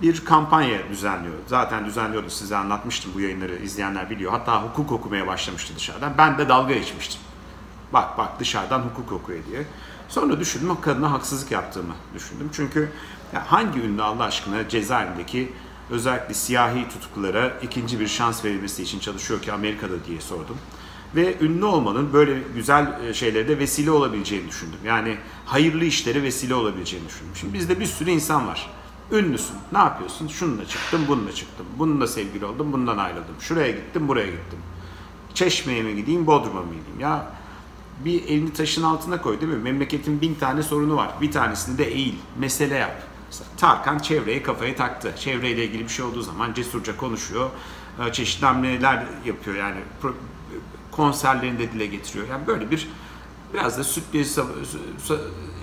bir 0.02 0.26
kampanya 0.26 0.90
düzenliyor. 0.90 1.36
Zaten 1.48 1.86
düzenliyordu 1.86 2.30
size 2.30 2.58
anlatmıştım 2.58 3.12
bu 3.16 3.20
yayınları 3.20 3.56
izleyenler 3.56 4.10
biliyor. 4.10 4.32
Hatta 4.32 4.64
hukuk 4.64 4.92
okumaya 4.92 5.28
başlamıştı 5.28 5.74
dışarıdan. 5.76 6.14
Ben 6.18 6.38
de 6.38 6.50
dalga 6.50 6.74
geçmiştim. 6.74 7.22
Bak 7.94 8.18
bak 8.18 8.40
dışarıdan 8.40 8.80
hukuk 8.80 9.12
okuyor 9.12 9.40
diye. 9.52 9.66
Sonra 10.10 10.40
düşündüm 10.40 10.70
o 10.70 10.82
kadına 10.82 11.12
haksızlık 11.12 11.52
yaptığımı 11.52 11.94
düşündüm. 12.16 12.50
Çünkü 12.54 12.92
hangi 13.34 13.80
ünlü 13.80 14.04
Allah 14.04 14.24
aşkına 14.24 14.70
cezaevindeki 14.70 15.54
özellikle 15.90 16.34
siyahi 16.34 16.90
tutuklulara 16.90 17.54
ikinci 17.62 18.00
bir 18.00 18.08
şans 18.08 18.46
verilmesi 18.46 18.84
için 18.84 19.00
çalışıyor 19.00 19.42
ki 19.42 19.54
Amerika'da 19.54 20.06
diye 20.06 20.22
sordum. 20.22 20.58
Ve 21.16 21.40
ünlü 21.42 21.66
olmanın 21.66 22.14
böyle 22.14 22.40
güzel 22.56 23.00
e, 23.04 23.14
şeylere 23.14 23.48
de 23.48 23.60
vesile 23.60 23.92
olabileceğini 23.92 24.48
düşündüm. 24.50 24.80
Yani 24.86 25.18
hayırlı 25.46 25.86
işlere 25.86 26.24
vesile 26.24 26.56
olabileceğini 26.56 27.08
düşündüm. 27.08 27.36
Şimdi 27.36 27.54
bizde 27.54 27.80
bir 27.80 27.86
sürü 27.86 28.10
insan 28.10 28.48
var. 28.48 28.70
Ünlüsün. 29.12 29.56
Ne 29.72 29.78
yapıyorsun? 29.78 30.28
Şununla 30.28 30.66
çıktım, 30.66 31.02
bununla 31.08 31.32
çıktım. 31.32 31.66
Bununla 31.80 32.08
sevgili 32.08 32.46
oldum, 32.46 32.74
bundan 32.74 32.98
ayrıldım. 32.98 33.36
Şuraya 33.40 33.72
gittim, 33.72 34.08
buraya 34.08 34.26
gittim. 34.26 34.60
Çeşme'ye 35.34 35.84
mi 35.84 35.96
gideyim, 35.96 36.28
Bodrum'a 36.28 36.62
mı 36.62 36.74
gideyim? 36.74 37.00
Ya 37.00 37.26
bir 38.06 38.24
elini 38.24 38.54
taşın 38.54 38.84
altına 38.84 39.22
koy 39.22 39.42
değil 39.42 39.52
mi? 39.52 39.58
Memleketin 39.58 40.22
bin 40.22 40.36
tane 40.36 40.64
sorunu 40.64 40.96
var. 40.96 41.10
Bir 41.22 41.32
tanesini 41.32 41.78
de 41.78 41.84
eğil, 41.84 42.16
mesele 42.40 42.76
yap. 42.76 43.04
Mesela 43.28 43.50
Tarkan 43.58 44.00
çevreye 44.00 44.44
kafayı 44.44 44.76
taktı. 44.76 45.14
Çevreyle 45.20 45.66
ilgili 45.66 45.84
bir 45.84 45.90
şey 45.90 46.06
olduğu 46.06 46.22
zaman 46.22 46.54
cesurca 46.54 46.98
konuşuyor. 46.98 47.50
Ee, 48.00 48.14
çeşitli 48.14 48.46
hamleler 48.46 49.06
yapıyor 49.26 49.56
yani 49.58 49.78
konserlerinde 50.96 51.72
dile 51.72 51.86
getiriyor. 51.86 52.28
Yani 52.30 52.48
böyle 52.48 52.72
bir 52.72 52.90
biraz 53.54 53.78
da 53.78 54.02
bir 54.14 54.28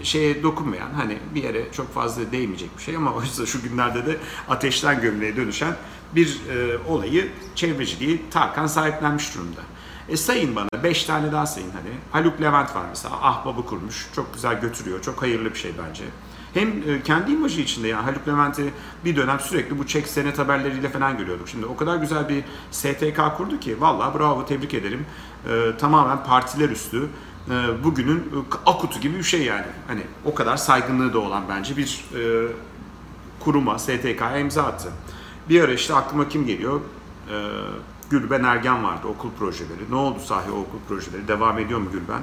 şeye 0.03 0.43
dokunmayan 0.43 0.91
hani 0.91 1.19
bir 1.35 1.43
yere 1.43 1.73
çok 1.73 1.95
fazla 1.95 2.33
değmeyecek 2.33 2.79
bir 2.79 2.83
şey 2.83 2.97
ama 2.97 3.13
oysa 3.15 3.47
şu 3.47 3.63
günlerde 3.63 4.07
de 4.07 4.17
ateşten 4.49 5.01
gömleğe 5.01 5.37
dönüşen 5.37 5.77
bir 6.15 6.41
e, 6.51 6.79
olayı 6.89 7.31
çevreciliği 7.55 8.23
Tarkan 8.31 8.67
sahiplenmiş 8.67 9.35
durumda. 9.35 9.61
E 10.09 10.17
sayın 10.17 10.57
bana 10.57 10.83
5 10.83 11.05
tane 11.05 11.33
daha 11.33 11.47
sayın 11.47 11.71
hani. 11.71 11.91
Haluk 12.13 12.41
Levent 12.41 12.77
var 12.77 12.85
mesela. 12.89 13.15
Ahbabı 13.23 13.67
kurmuş. 13.67 14.09
Çok 14.17 14.35
güzel 14.35 14.61
götürüyor. 14.61 15.03
Çok 15.03 15.23
hayırlı 15.23 15.55
bir 15.55 15.59
şey 15.59 15.73
bence. 15.89 16.05
Hem 16.54 16.69
e, 16.69 17.02
kendi 17.02 17.33
imajı 17.33 17.61
içinde 17.61 17.88
yani 17.88 18.02
Haluk 18.02 18.28
Levent'i 18.28 18.73
bir 19.04 19.16
dönem 19.16 19.40
sürekli 19.40 19.78
bu 19.78 19.87
çek 19.87 20.07
senet 20.07 20.38
haberleriyle 20.38 20.88
falan 20.88 21.19
görüyorduk. 21.19 21.49
Şimdi 21.49 21.66
o 21.66 21.76
kadar 21.76 21.97
güzel 21.97 22.28
bir 22.28 22.45
STK 22.71 23.37
kurdu 23.37 23.61
ki 23.61 23.80
vallahi 23.80 24.19
bravo 24.19 24.47
tebrik 24.47 24.75
ederim. 24.75 25.07
E, 25.49 25.76
tamamen 25.78 26.25
partiler 26.25 26.69
üstü 26.69 27.09
e, 27.50 27.85
bugünün 27.85 28.19
e, 28.19 28.38
akutu 28.66 29.00
gibi 29.00 29.19
bir 29.19 29.23
şey 29.23 29.42
yani. 29.42 29.66
Hani 29.87 30.02
o 30.25 30.35
kadar 30.35 30.57
saygınlığı 30.57 31.12
da 31.12 31.19
olan 31.19 31.42
bence 31.49 31.76
bir 31.76 32.04
e, 32.14 32.49
kuruma, 33.40 33.78
STK'ya 33.78 34.38
imza 34.38 34.62
attı. 34.62 34.88
Bir 35.49 35.61
ara 35.61 35.73
işte 35.73 35.95
aklıma 35.95 36.28
kim 36.28 36.47
geliyor? 36.47 36.80
E, 37.30 37.37
Gülben 38.11 38.45
Ergen 38.45 38.85
vardı 38.85 39.07
okul 39.07 39.30
projeleri. 39.38 39.90
Ne 39.90 39.95
oldu 39.95 40.19
sahi 40.25 40.50
o 40.50 40.54
okul 40.54 40.78
projeleri? 40.88 41.28
Devam 41.28 41.59
ediyor 41.59 41.80
mu 41.80 41.90
Gülben? 41.92 42.23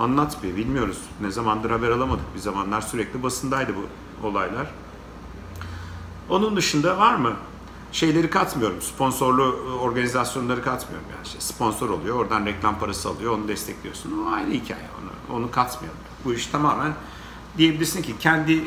Anlat 0.00 0.42
bir, 0.42 0.56
bilmiyoruz. 0.56 0.98
Ne 1.20 1.30
zamandır 1.30 1.70
haber 1.70 1.90
alamadık. 1.90 2.34
Bir 2.34 2.40
zamanlar 2.40 2.80
sürekli 2.80 3.22
basındaydı 3.22 3.72
bu 3.76 4.26
olaylar. 4.26 4.66
Onun 6.28 6.56
dışında 6.56 6.98
var 6.98 7.14
mı? 7.14 7.32
Şeyleri 7.92 8.30
katmıyorum. 8.30 8.82
Sponsorlu 8.82 9.42
e, 9.42 9.72
organizasyonları 9.72 10.62
katmıyorum 10.62 11.08
yani. 11.16 11.26
İşte 11.26 11.40
sponsor 11.40 11.90
oluyor, 11.90 12.16
oradan 12.16 12.46
reklam 12.46 12.78
parası 12.78 13.08
alıyor, 13.08 13.32
onu 13.32 13.48
destekliyorsun. 13.48 14.24
O 14.26 14.32
ayrı 14.32 14.50
hikaye. 14.50 14.88
Onu, 15.00 15.36
onu 15.38 15.50
katmıyorum. 15.50 16.00
Bu 16.24 16.34
iş 16.34 16.46
tamamen 16.46 16.92
diyebilirsin 17.58 18.02
ki 18.02 18.14
kendi 18.20 18.64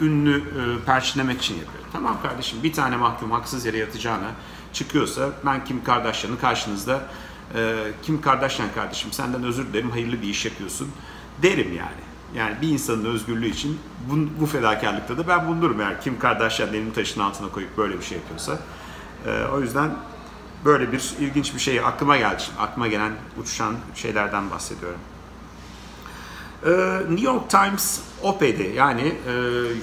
ünlü 0.00 0.38
e, 0.38 0.84
perçinlemek 0.84 1.38
için 1.38 1.54
yapıyor. 1.54 1.84
Tamam 1.92 2.16
kardeşim 2.22 2.62
bir 2.62 2.72
tane 2.72 2.96
mahkum 2.96 3.30
haksız 3.30 3.66
yere 3.66 3.78
yatacağına 3.78 4.30
çıkıyorsa 4.72 5.30
ben 5.46 5.64
Kim 5.64 5.84
Kardashian'ı 5.84 6.40
karşınızda 6.40 7.08
Kim 8.02 8.20
Kardashian 8.20 8.68
kardeşim 8.74 9.12
senden 9.12 9.44
özür 9.44 9.66
dilerim 9.66 9.90
hayırlı 9.90 10.22
bir 10.22 10.28
iş 10.28 10.44
yapıyorsun 10.44 10.88
derim 11.42 11.76
yani. 11.76 12.08
Yani 12.34 12.56
bir 12.62 12.68
insanın 12.68 13.04
özgürlüğü 13.04 13.48
için 13.48 13.78
bu, 14.10 14.40
bu 14.40 14.46
fedakarlıkta 14.46 15.18
da 15.18 15.28
ben 15.28 15.48
bulunurum 15.48 15.80
eğer 15.80 16.00
Kim 16.00 16.18
Kardashian 16.18 16.68
elini 16.68 16.92
taşın 16.92 17.20
altına 17.20 17.48
koyup 17.48 17.78
böyle 17.78 17.98
bir 17.98 18.04
şey 18.04 18.18
yapıyorsa. 18.18 18.58
E, 19.26 19.44
o 19.52 19.60
yüzden 19.60 19.90
böyle 20.64 20.92
bir 20.92 21.12
ilginç 21.20 21.54
bir 21.54 21.60
şey 21.60 21.80
aklıma 21.80 22.16
geldi. 22.16 22.42
Şimdi 22.42 22.60
aklıma 22.60 22.88
gelen 22.88 23.12
uçuşan 23.40 23.74
şeylerden 23.94 24.50
bahsediyorum. 24.50 25.00
Ee, 26.66 26.70
New 27.08 27.26
York 27.26 27.50
Times 27.50 28.00
OP'de 28.22 28.62
yani 28.62 29.14
e, 29.26 29.32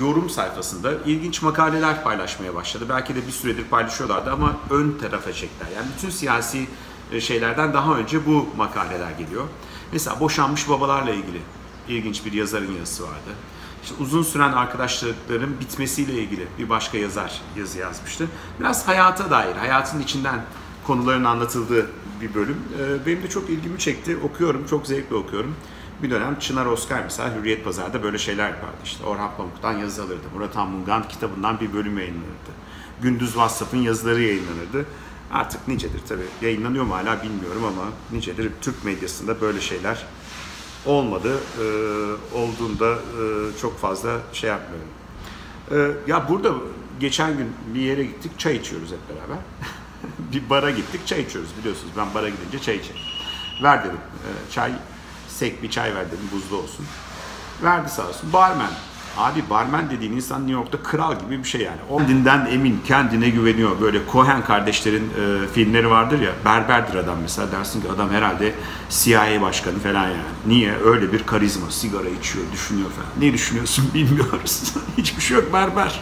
yorum 0.01 0.29
sayfasında 0.29 0.93
ilginç 1.05 1.41
makaleler 1.41 2.03
paylaşmaya 2.03 2.55
başladı. 2.55 2.85
Belki 2.89 3.15
de 3.15 3.27
bir 3.27 3.31
süredir 3.31 3.63
paylaşıyorlardı 3.63 4.31
ama 4.31 4.55
ön 4.69 4.97
tarafa 5.01 5.33
çektiler. 5.33 5.71
Yani 5.75 5.87
bütün 5.97 6.09
siyasi 6.09 6.67
şeylerden 7.21 7.73
daha 7.73 7.97
önce 7.97 8.25
bu 8.25 8.47
makaleler 8.57 9.11
geliyor. 9.11 9.43
Mesela 9.91 10.19
boşanmış 10.19 10.69
babalarla 10.69 11.11
ilgili 11.11 11.41
ilginç 11.87 12.25
bir 12.25 12.33
yazarın 12.33 12.71
yazısı 12.71 13.03
vardı. 13.03 13.31
İşte 13.83 13.95
uzun 13.99 14.23
süren 14.23 14.51
arkadaşlıkların 14.51 15.59
bitmesiyle 15.59 16.13
ilgili 16.13 16.47
bir 16.59 16.69
başka 16.69 16.97
yazar 16.97 17.41
yazı 17.57 17.79
yazmıştı. 17.79 18.27
Biraz 18.59 18.87
hayata 18.87 19.31
dair, 19.31 19.55
hayatın 19.55 19.99
içinden 19.99 20.41
konuların 20.87 21.23
anlatıldığı 21.23 21.89
bir 22.21 22.33
bölüm. 22.33 22.57
E, 22.79 23.05
benim 23.05 23.23
de 23.23 23.29
çok 23.29 23.49
ilgimi 23.49 23.79
çekti. 23.79 24.17
Okuyorum, 24.23 24.65
çok 24.69 24.87
zevkle 24.87 25.15
okuyorum. 25.15 25.55
Bir 26.03 26.11
dönem 26.11 26.39
Çınar 26.39 26.65
Oskar 26.65 27.01
mesela 27.03 27.35
Hürriyet 27.35 27.65
Pazar'da 27.65 28.03
böyle 28.03 28.17
şeyler 28.17 28.49
yapardı. 28.49 28.77
İşte 28.83 29.05
Orhan 29.05 29.31
Pamuk'tan 29.37 29.73
yazı 29.73 30.03
alırdı. 30.03 30.27
Murat 30.35 30.57
Anmungan 30.57 31.07
kitabından 31.07 31.59
bir 31.59 31.73
bölüm 31.73 31.97
yayınlanırdı. 31.97 32.51
Gündüz 33.01 33.29
WhatsApp'ın 33.29 33.77
yazıları 33.77 34.21
yayınlanırdı. 34.21 34.85
Artık 35.31 35.67
nicedir 35.67 36.01
tabii. 36.09 36.25
Yayınlanıyor 36.41 36.83
mu 36.83 36.95
hala 36.95 37.23
bilmiyorum 37.23 37.63
ama 37.65 37.91
nicedir 38.11 38.51
Türk 38.61 38.85
medyasında 38.85 39.41
böyle 39.41 39.61
şeyler 39.61 40.05
olmadı. 40.85 41.37
Ee, 41.59 42.37
olduğunda 42.37 42.93
e, 42.93 43.57
çok 43.61 43.79
fazla 43.79 44.19
şey 44.33 44.49
yapmıyorum. 44.49 44.89
Ee, 45.71 46.11
ya 46.11 46.29
burada 46.29 46.53
geçen 46.99 47.37
gün 47.37 47.53
bir 47.75 47.81
yere 47.81 48.03
gittik 48.03 48.39
çay 48.39 48.55
içiyoruz 48.55 48.91
hep 48.91 48.99
beraber. 49.09 49.43
bir 50.33 50.49
bara 50.49 50.71
gittik 50.71 51.07
çay 51.07 51.21
içiyoruz 51.21 51.49
biliyorsunuz. 51.59 51.93
Ben 51.97 52.13
bara 52.13 52.29
gidince 52.29 52.59
çay 52.59 52.75
içerim. 52.75 53.01
Ver 53.63 53.83
dedim. 53.83 53.97
Ee, 53.97 54.51
çay 54.51 54.71
Sek 55.39 55.63
bir 55.63 55.69
çay 55.69 55.95
ver 55.95 56.05
dedim 56.07 56.29
buzlu 56.31 56.57
olsun. 56.57 56.85
Verdi 57.63 57.89
sağ 57.89 58.07
olsun. 58.07 58.33
Barmen. 58.33 58.71
Abi 59.17 59.43
barmen 59.49 59.89
dediğin 59.89 60.11
insan 60.11 60.39
New 60.39 60.53
York'ta 60.53 60.77
kral 60.83 61.19
gibi 61.19 61.39
bir 61.39 61.47
şey 61.47 61.61
yani. 61.61 61.77
O 61.89 61.97
kendinden 61.97 62.47
emin, 62.51 62.79
kendine 62.87 63.29
güveniyor. 63.29 63.81
Böyle 63.81 63.99
Cohen 64.11 64.45
kardeşlerin 64.45 65.03
e, 65.03 65.47
filmleri 65.47 65.89
vardır 65.89 66.21
ya. 66.21 66.31
Berberdir 66.45 66.95
adam 66.95 67.17
mesela. 67.21 67.51
Dersin 67.51 67.81
ki 67.81 67.87
adam 67.95 68.09
herhalde 68.09 68.55
CIA 68.89 69.41
başkanı 69.41 69.79
falan 69.79 70.03
yani. 70.03 70.17
Niye? 70.47 70.73
Öyle 70.85 71.13
bir 71.13 71.23
karizma. 71.23 71.71
Sigara 71.71 72.09
içiyor, 72.09 72.45
düşünüyor 72.53 72.89
falan. 72.89 73.09
Ne 73.19 73.33
düşünüyorsun 73.33 73.85
bilmiyoruz. 73.93 74.73
Hiçbir 74.97 75.21
şey 75.21 75.37
yok 75.37 75.53
berber. 75.53 75.99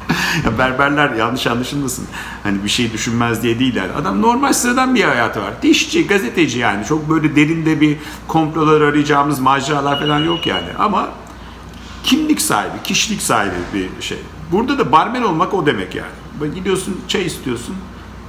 ya 0.44 0.58
berberler 0.58 1.10
yanlış 1.10 1.46
anlaşılmasın. 1.46 2.06
Hani 2.42 2.64
bir 2.64 2.68
şey 2.68 2.92
düşünmez 2.92 3.42
diye 3.42 3.58
değil 3.58 3.74
yani. 3.74 3.92
Adam 3.92 4.22
normal 4.22 4.52
sıradan 4.52 4.94
bir 4.94 5.04
hayatı 5.04 5.42
var. 5.42 5.62
Dişçi, 5.62 6.06
gazeteci 6.06 6.58
yani. 6.58 6.86
Çok 6.86 7.10
böyle 7.10 7.36
derinde 7.36 7.80
bir 7.80 7.96
komplolar 8.28 8.80
arayacağımız 8.80 9.40
maceralar 9.40 10.00
falan 10.00 10.18
yok 10.18 10.46
yani. 10.46 10.68
Ama 10.78 11.08
kimlik 12.04 12.40
sahibi, 12.40 12.82
kişilik 12.84 13.22
sahibi 13.22 13.56
bir 13.72 14.02
şey. 14.02 14.18
Burada 14.52 14.78
da 14.78 14.92
barmen 14.92 15.22
olmak 15.22 15.54
o 15.54 15.66
demek 15.66 15.94
yani. 15.94 16.54
Gidiyorsun 16.54 17.00
çay 17.08 17.26
istiyorsun. 17.26 17.76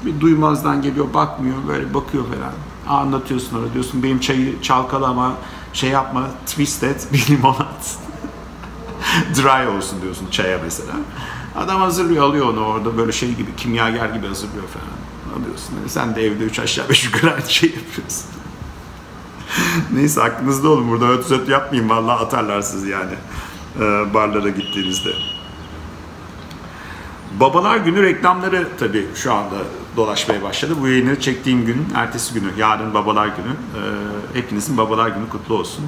Bir 0.05 0.19
duymazdan 0.19 0.81
geliyor, 0.81 1.13
bakmıyor, 1.13 1.55
böyle 1.67 1.93
bakıyor 1.93 2.23
falan. 2.23 2.53
Anlatıyorsun 2.99 3.59
ona 3.59 3.73
diyorsun 3.73 4.03
benim 4.03 4.19
çayı 4.19 4.61
çalkalama, 4.61 5.33
şey 5.73 5.89
yapma, 5.89 6.27
twist 6.45 6.83
et, 6.83 7.07
bir 7.13 7.27
limonat. 7.27 7.97
Dry 9.35 9.67
olsun 9.67 10.01
diyorsun 10.01 10.27
çaya 10.31 10.59
mesela. 10.63 10.93
Adam 11.55 11.81
hazırlıyor, 11.81 12.23
alıyor 12.23 12.45
onu 12.45 12.65
orada 12.65 12.97
böyle 12.97 13.11
şey 13.11 13.33
gibi, 13.33 13.55
kimyager 13.57 14.09
gibi 14.09 14.27
hazırlıyor 14.27 14.67
falan. 14.67 15.41
Alıyorsun. 15.41 15.75
Yani 15.77 15.89
sen 15.89 16.15
de 16.15 16.25
evde 16.25 16.43
üç 16.43 16.59
aşağı 16.59 16.89
beş 16.89 17.05
yukarı 17.05 17.33
aynı 17.33 17.49
şey 17.49 17.69
yapıyorsun. 17.69 18.25
Neyse 19.93 20.21
aklınızda 20.23 20.69
olun. 20.69 20.89
Burada 20.89 21.07
öt 21.07 21.31
öt 21.31 21.49
yapmayın. 21.49 21.89
Vallahi 21.89 22.19
atarlar 22.19 22.61
sizi 22.61 22.89
yani. 22.89 23.13
Ee, 23.79 24.13
barlara 24.13 24.49
gittiğinizde. 24.49 25.09
Babalar 27.39 27.77
Günü 27.77 28.03
reklamları 28.03 28.67
tabii 28.79 29.07
şu 29.15 29.33
anda 29.33 29.55
dolaşmaya 29.95 30.43
başladı. 30.43 30.73
Bu 30.81 30.87
yayını 30.87 31.19
çektiğim 31.19 31.65
gün, 31.65 31.87
ertesi 31.95 32.33
günü, 32.33 32.47
yarın 32.57 32.93
Babalar 32.93 33.27
Günü. 33.27 33.53
Ee, 33.75 34.39
hepinizin 34.39 34.77
Babalar 34.77 35.09
Günü 35.09 35.29
kutlu 35.29 35.55
olsun. 35.55 35.85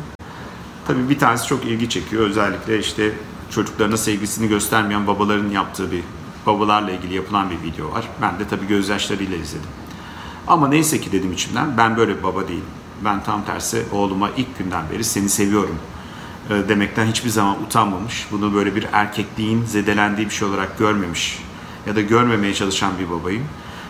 Tabii 0.87 1.09
bir 1.09 1.19
tanesi 1.19 1.47
çok 1.47 1.65
ilgi 1.65 1.89
çekiyor. 1.89 2.23
Özellikle 2.23 2.79
işte 2.79 3.11
çocuklarına 3.49 3.97
sevgisini 3.97 4.47
göstermeyen 4.47 5.07
babaların 5.07 5.49
yaptığı 5.49 5.91
bir 5.91 6.03
babalarla 6.45 6.91
ilgili 6.91 7.13
yapılan 7.13 7.49
bir 7.49 7.71
video 7.71 7.91
var. 7.91 8.07
Ben 8.21 8.39
de 8.39 8.47
tabii 8.47 8.67
gözyaşlarıyla 8.67 9.37
izledim. 9.37 9.69
Ama 10.47 10.67
neyse 10.67 11.01
ki 11.01 11.11
dedim 11.11 11.33
içimden 11.33 11.77
ben 11.77 11.97
böyle 11.97 12.17
bir 12.17 12.23
baba 12.23 12.47
değilim. 12.47 12.65
Ben 13.05 13.23
tam 13.23 13.45
tersi 13.45 13.85
oğluma 13.91 14.29
ilk 14.37 14.57
günden 14.57 14.83
beri 14.93 15.03
seni 15.03 15.29
seviyorum 15.29 15.75
e, 15.75 15.92
demekten 16.50 17.05
hiçbir 17.05 17.29
zaman 17.29 17.63
utanmamış. 17.63 18.27
Bunu 18.31 18.53
böyle 18.53 18.75
bir 18.75 18.88
erkekliğin 18.93 19.65
zedelendiği 19.65 20.29
bir 20.29 20.33
şey 20.33 20.47
olarak 20.47 20.77
görmemiş 20.79 21.39
ya 21.88 21.95
da 21.95 22.01
görmemeye 22.01 22.53
çalışan 22.53 22.91
bir 23.00 23.09
babayım. 23.09 23.43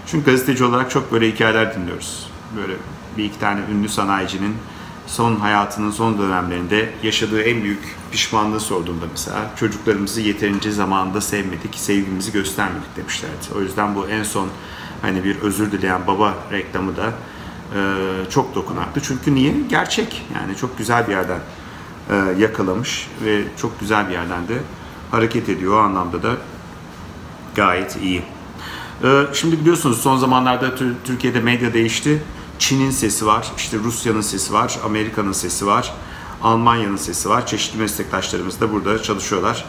Çünkü 0.08 0.26
gazeteci 0.26 0.64
olarak 0.64 0.92
çok 0.92 1.12
böyle 1.12 1.32
hikayeler 1.32 1.76
dinliyoruz. 1.76 2.28
Böyle 2.58 2.74
bir 3.18 3.24
iki 3.24 3.40
tane 3.40 3.60
ünlü 3.72 3.90
sanayicinin 3.90 4.56
son 5.08 5.36
hayatının 5.36 5.92
son 5.92 6.18
dönemlerinde 6.20 6.90
yaşadığı 7.04 7.42
en 7.42 7.64
büyük 7.64 7.96
pişmanlığı 8.12 8.60
sorduğumda 8.60 9.06
mesela 9.12 9.52
çocuklarımızı 9.56 10.22
yeterince 10.22 10.72
zamanında 10.72 11.22
sevmedik, 11.22 11.76
sevgimizi 11.76 12.32
göstermedik 12.32 12.96
demişlerdi. 12.98 13.34
O 13.58 13.62
yüzden 13.62 13.96
bu 13.96 14.08
en 14.08 14.24
son 14.24 14.50
hani 15.02 15.24
bir 15.24 15.42
özür 15.42 15.72
dileyen 15.72 16.08
baba 16.08 16.34
reklamı 16.52 16.98
da 16.98 17.14
çok 18.30 18.56
dokunaklı. 18.56 19.02
Çünkü 19.02 19.36
niye? 19.36 19.54
Gerçek. 19.70 20.26
Yani 20.36 20.58
çok 20.58 20.78
güzel 20.78 21.08
bir 21.08 21.12
yerden 21.12 21.40
e, 21.40 21.42
yakalamış 22.38 23.08
ve 23.26 23.44
çok 23.58 23.80
güzel 23.80 24.08
bir 24.08 24.14
yerden 24.14 24.48
de 24.48 24.58
hareket 25.12 25.50
ediyor. 25.50 25.74
O 25.74 25.78
anlamda 25.78 26.24
da 26.24 26.36
gayet 27.56 27.98
iyi. 28.02 28.24
E, 29.04 29.24
şimdi 29.34 29.60
biliyorsunuz 29.60 30.02
son 30.02 30.18
zamanlarda 30.18 30.72
Türkiye'de 31.06 31.40
medya 31.40 31.74
değişti. 31.74 32.24
Çin'in 32.60 32.92
sesi 32.92 33.26
var, 33.26 33.52
işte 33.58 33.78
Rusya'nın 33.78 34.22
sesi 34.22 34.54
var, 34.54 34.80
Amerika'nın 34.86 35.32
sesi 35.32 35.68
var, 35.68 35.94
Almanya'nın 36.44 36.96
sesi 36.96 37.30
var. 37.30 37.48
Çeşitli 37.48 37.80
meslektaşlarımız 37.80 38.62
da 38.62 38.74
burada 38.74 39.04
çalışıyorlar. 39.04 39.66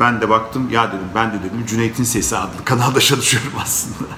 Ben 0.00 0.20
de 0.20 0.28
baktım, 0.28 0.70
ya 0.70 0.88
dedim 0.88 1.08
ben 1.14 1.32
de 1.32 1.38
dedim 1.38 1.66
Cüneyt'in 1.66 2.04
Sesi 2.04 2.36
adlı 2.36 2.64
kanalda 2.64 3.00
çalışıyorum 3.00 3.52
aslında. 3.62 4.10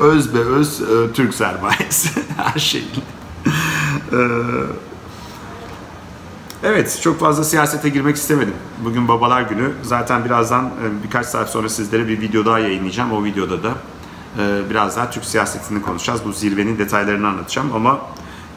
öz 0.00 0.34
be 0.34 0.38
öz 0.38 0.80
e, 0.80 1.12
Türk 1.14 1.34
sermayesi 1.34 2.10
her 2.36 2.60
şeyle. 2.60 2.86
Evet, 6.64 7.00
çok 7.02 7.20
fazla 7.20 7.44
siyasete 7.44 7.88
girmek 7.88 8.16
istemedim. 8.16 8.54
Bugün 8.84 9.08
Babalar 9.08 9.42
Günü. 9.42 9.70
Zaten 9.82 10.24
birazdan 10.24 10.64
e, 10.64 11.04
birkaç 11.04 11.26
saat 11.26 11.50
sonra 11.50 11.68
sizlere 11.68 12.08
bir 12.08 12.20
video 12.20 12.44
daha 12.44 12.58
yayınlayacağım. 12.58 13.12
O 13.12 13.24
videoda 13.24 13.62
da 13.62 13.74
e, 14.38 14.70
biraz 14.70 14.96
daha 14.96 15.10
Türk 15.10 15.24
siyasetini 15.24 15.82
konuşacağız. 15.82 16.20
Bu 16.24 16.32
zirvenin 16.32 16.78
detaylarını 16.78 17.28
anlatacağım 17.28 17.72
ama 17.74 18.00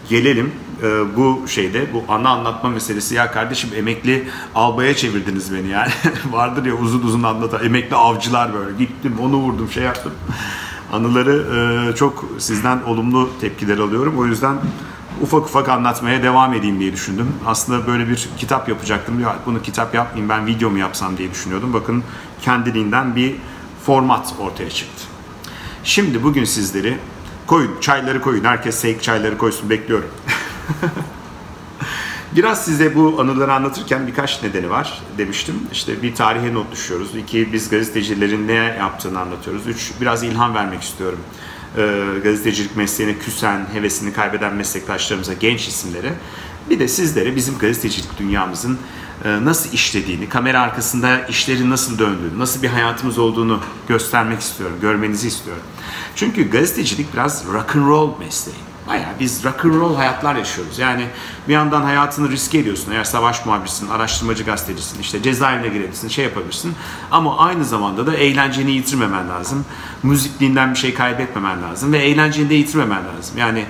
gelelim 0.09 0.51
e, 0.83 1.15
bu 1.17 1.47
şeyde 1.47 1.93
bu 1.93 2.03
ana 2.07 2.29
anlatma 2.29 2.69
meselesi 2.69 3.15
ya 3.15 3.31
kardeşim 3.31 3.69
emekli 3.75 4.27
albaya 4.55 4.95
çevirdiniz 4.95 5.53
beni 5.53 5.67
yani 5.67 5.91
vardır 6.31 6.65
ya 6.65 6.73
uzun 6.73 7.01
uzun 7.01 7.23
anlatan 7.23 7.65
emekli 7.65 7.95
avcılar 7.95 8.53
böyle 8.53 8.77
gittim 8.77 9.15
onu 9.21 9.35
vurdum 9.35 9.71
şey 9.71 9.83
yaptım 9.83 10.11
anıları 10.93 11.95
çok 11.95 12.25
sizden 12.39 12.81
olumlu 12.81 13.29
tepkiler 13.41 13.77
alıyorum 13.77 14.13
o 14.17 14.25
yüzden 14.25 14.55
ufak 15.21 15.45
ufak 15.45 15.69
anlatmaya 15.69 16.23
devam 16.23 16.53
edeyim 16.53 16.79
diye 16.79 16.93
düşündüm. 16.93 17.33
Aslında 17.45 17.87
böyle 17.87 18.09
bir 18.09 18.29
kitap 18.37 18.69
yapacaktım. 18.69 19.19
Ya 19.19 19.35
bunu 19.45 19.61
kitap 19.61 19.95
yapmayayım 19.95 20.29
ben 20.29 20.45
video 20.45 20.69
mu 20.69 20.77
yapsam 20.77 21.17
diye 21.17 21.31
düşünüyordum. 21.31 21.73
Bakın 21.73 22.03
kendiliğinden 22.41 23.15
bir 23.15 23.35
format 23.85 24.33
ortaya 24.39 24.69
çıktı. 24.69 25.03
Şimdi 25.83 26.23
bugün 26.23 26.43
sizleri 26.43 26.97
koyun, 27.47 27.71
çayları 27.81 28.21
koyun. 28.21 28.43
Herkes 28.43 28.75
seyik 28.75 29.03
çayları 29.03 29.37
koysun 29.37 29.69
bekliyorum. 29.69 30.09
Biraz 32.35 32.65
size 32.65 32.95
bu 32.95 33.15
anıları 33.19 33.53
anlatırken 33.53 34.07
birkaç 34.07 34.43
nedeni 34.43 34.69
var 34.69 35.01
demiştim. 35.17 35.55
İşte 35.71 36.01
bir 36.01 36.15
tarihe 36.15 36.53
not 36.53 36.71
düşüyoruz. 36.71 37.15
İki 37.15 37.53
biz 37.53 37.69
gazetecilerin 37.69 38.47
ne 38.47 38.53
yaptığını 38.53 39.19
anlatıyoruz. 39.19 39.67
Üç 39.67 39.93
biraz 40.01 40.23
ilham 40.23 40.55
vermek 40.55 40.81
istiyorum. 40.81 41.19
Ee, 41.77 42.19
gazetecilik 42.23 42.75
mesleğine 42.75 43.17
küsen, 43.19 43.65
hevesini 43.73 44.13
kaybeden 44.13 44.53
meslektaşlarımıza, 44.53 45.33
genç 45.33 45.67
isimlere. 45.67 46.13
Bir 46.69 46.79
de 46.79 46.87
sizlere 46.87 47.35
bizim 47.35 47.57
gazetecilik 47.57 48.19
dünyamızın 48.19 48.77
e, 49.25 49.45
nasıl 49.45 49.73
işlediğini, 49.73 50.29
kamera 50.29 50.61
arkasında 50.61 51.25
işlerin 51.25 51.69
nasıl 51.69 51.99
döndüğünü, 51.99 52.39
nasıl 52.39 52.61
bir 52.63 52.67
hayatımız 52.67 53.17
olduğunu 53.17 53.59
göstermek 53.87 54.39
istiyorum, 54.39 54.77
görmenizi 54.81 55.27
istiyorum. 55.27 55.63
Çünkü 56.15 56.49
gazetecilik 56.49 57.13
biraz 57.13 57.45
rock 57.53 57.75
and 57.75 57.87
roll 57.87 58.19
mesleği. 58.19 58.74
Baya 58.87 59.13
biz 59.19 59.43
rock 59.43 59.65
and 59.65 59.73
roll 59.73 59.95
hayatlar 59.95 60.35
yaşıyoruz. 60.35 60.79
Yani 60.79 61.05
bir 61.47 61.53
yandan 61.53 61.81
hayatını 61.81 62.31
riske 62.31 62.57
ediyorsun. 62.57 62.91
Eğer 62.91 63.03
savaş 63.03 63.45
muhabirsin, 63.45 63.89
araştırmacı 63.89 64.43
gazetecisin, 64.43 64.99
işte 64.99 65.21
cezaevine 65.21 65.67
girebilirsin, 65.67 66.07
şey 66.07 66.25
yapabilirsin. 66.25 66.73
Ama 67.11 67.37
aynı 67.37 67.65
zamanda 67.65 68.07
da 68.07 68.15
eğlenceni 68.15 68.71
yitirmemen 68.71 69.29
lazım. 69.29 69.65
Müzikliğinden 70.03 70.71
bir 70.71 70.77
şey 70.77 70.93
kaybetmemen 70.93 71.63
lazım 71.63 71.93
ve 71.93 71.97
eğlenceni 71.97 72.49
de 72.49 72.53
yitirmemen 72.55 73.01
lazım. 73.05 73.37
Yani 73.37 73.65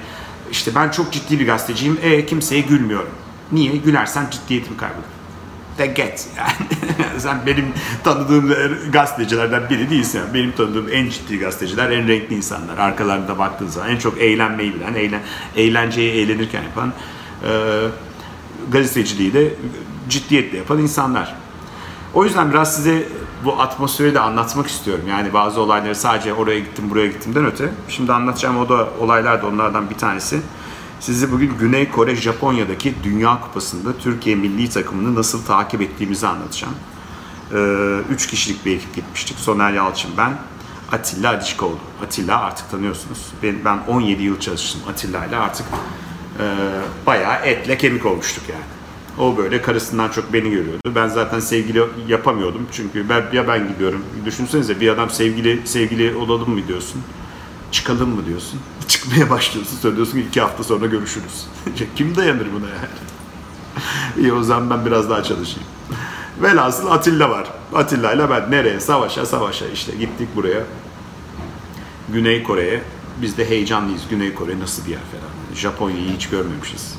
işte 0.52 0.76
ben 0.76 0.90
çok 0.90 1.12
ciddi 1.12 1.40
bir 1.40 1.46
gazeteciyim, 1.46 2.00
e 2.02 2.26
kimseye 2.26 2.62
gülmüyorum. 2.62 3.12
Niye? 3.52 3.76
Gülersen 3.76 4.28
ciddiyetimi 4.32 4.78
kaybederim 4.78 5.16
de 5.78 5.86
get 5.86 6.28
yani. 6.38 6.90
Sen 7.20 7.38
benim 7.46 7.74
tanıdığım 8.04 8.56
gazetecilerden 8.92 9.70
biri 9.70 9.90
değilsin. 9.90 10.20
Yani. 10.20 10.34
Benim 10.34 10.52
tanıdığım 10.52 10.88
en 10.92 11.10
ciddi 11.10 11.40
gazeteciler, 11.40 11.92
en 11.92 12.08
renkli 12.08 12.36
insanlar. 12.36 12.78
Arkalarında 12.78 13.40
baktığın 13.40 13.68
zaman 13.68 13.90
en 13.90 13.98
çok 13.98 14.18
eğlenmeyi 14.18 14.76
bilen, 14.76 14.94
eğlen, 14.94 15.22
eğlenceyi 15.56 16.12
eğlenirken 16.12 16.64
yapan, 16.64 16.94
e, 17.44 17.52
gazeteciliği 18.72 19.34
de 19.34 19.54
ciddiyetle 20.10 20.58
yapan 20.58 20.80
insanlar. 20.80 21.36
O 22.14 22.26
yüzden 22.26 22.52
biraz 22.52 22.76
size 22.76 23.04
bu 23.46 23.62
atmosferi 23.62 24.14
de 24.14 24.20
anlatmak 24.20 24.68
istiyorum. 24.68 25.06
Yani 25.10 25.34
bazı 25.34 25.62
olayları 25.62 25.96
sadece 25.96 26.34
oraya 26.34 26.60
gittim, 26.60 26.90
buraya 26.90 27.08
gittimden 27.08 27.46
öte. 27.46 27.70
Şimdi 27.90 28.14
anlatacağım 28.14 28.58
o 28.58 28.70
da 28.70 28.88
olaylar 29.00 29.42
da 29.42 29.48
onlardan 29.48 29.90
bir 29.90 29.96
tanesi. 29.96 30.42
Sizi 31.06 31.32
bugün 31.32 31.58
Güney 31.60 31.92
Kore 31.92 32.16
Japonya'daki 32.16 32.94
Dünya 33.04 33.42
Kupası'nda 33.42 33.98
Türkiye 33.98 34.36
milli 34.36 34.70
takımını 34.70 35.16
nasıl 35.16 35.46
takip 35.46 35.82
ettiğimizi 35.82 36.28
anlatacağım. 36.28 36.74
Ee, 37.54 37.98
üç 38.10 38.28
kişilik 38.28 38.66
bir 38.66 38.76
ekip 38.76 38.96
gitmiştik. 38.96 39.40
Soner 39.40 39.74
Yalçın 39.74 40.12
ben, 40.18 40.34
Atilla 40.92 41.30
Adişkoğlu. 41.30 41.78
Atilla 42.04 42.40
artık 42.40 42.72
tanıyorsunuz. 42.72 43.32
Ben, 43.44 43.56
ben 43.66 43.80
17 43.88 44.24
yıl 44.24 44.40
çalıştım 44.40 44.82
Atilla 44.90 45.26
ile 45.26 45.36
artık 45.36 45.66
e, 46.40 46.46
bayağı 47.06 47.46
etle 47.46 47.78
kemik 47.78 48.06
olmuştuk 48.06 48.44
yani. 48.50 48.66
O 49.18 49.38
böyle 49.38 49.62
karısından 49.62 50.10
çok 50.10 50.34
beni 50.34 50.50
görüyordu. 50.50 50.82
Ben 50.96 51.08
zaten 51.08 51.40
sevgili 51.40 51.84
yapamıyordum 52.08 52.68
çünkü 52.72 53.10
ben 53.10 53.24
ya 53.34 53.48
ben 53.48 53.68
gidiyorum. 53.68 54.06
Düşünsenize 54.26 54.80
bir 54.80 54.90
adam 54.90 55.10
sevgili 55.10 55.68
sevgili 55.68 56.16
olalım 56.16 56.50
mı 56.50 56.68
diyorsun 56.68 57.02
çıkalım 57.72 58.10
mı 58.10 58.26
diyorsun. 58.26 58.60
Çıkmaya 58.88 59.30
başlıyorsun. 59.30 59.78
Söylüyorsun 59.78 60.14
ki 60.14 60.26
iki 60.30 60.42
hafta 60.42 60.64
sonra 60.64 60.86
görüşürüz. 60.86 61.46
Kim 61.96 62.16
dayanır 62.16 62.48
buna 62.54 62.68
yani? 62.68 62.88
İyi 64.20 64.34
o 64.34 64.44
zaman 64.44 64.70
ben 64.70 64.86
biraz 64.86 65.10
daha 65.10 65.24
çalışayım. 65.24 65.70
Velhasıl 66.42 66.92
Atilla 66.92 67.30
var. 67.30 67.48
Atilla 67.74 68.14
ile 68.14 68.30
ben 68.30 68.52
nereye? 68.52 68.80
Savaşa 68.80 69.26
savaşa 69.26 69.68
işte 69.68 69.92
gittik 69.96 70.28
buraya. 70.36 70.64
Güney 72.10 72.44
Kore'ye. 72.44 72.82
Biz 73.22 73.38
de 73.38 73.50
heyecanlıyız. 73.50 74.02
Güney 74.10 74.34
Kore 74.34 74.60
nasıl 74.60 74.86
bir 74.86 74.92
yer 74.92 75.00
falan. 75.00 75.56
Japonya'yı 75.56 76.10
hiç 76.16 76.30
görmemişiz. 76.30 76.96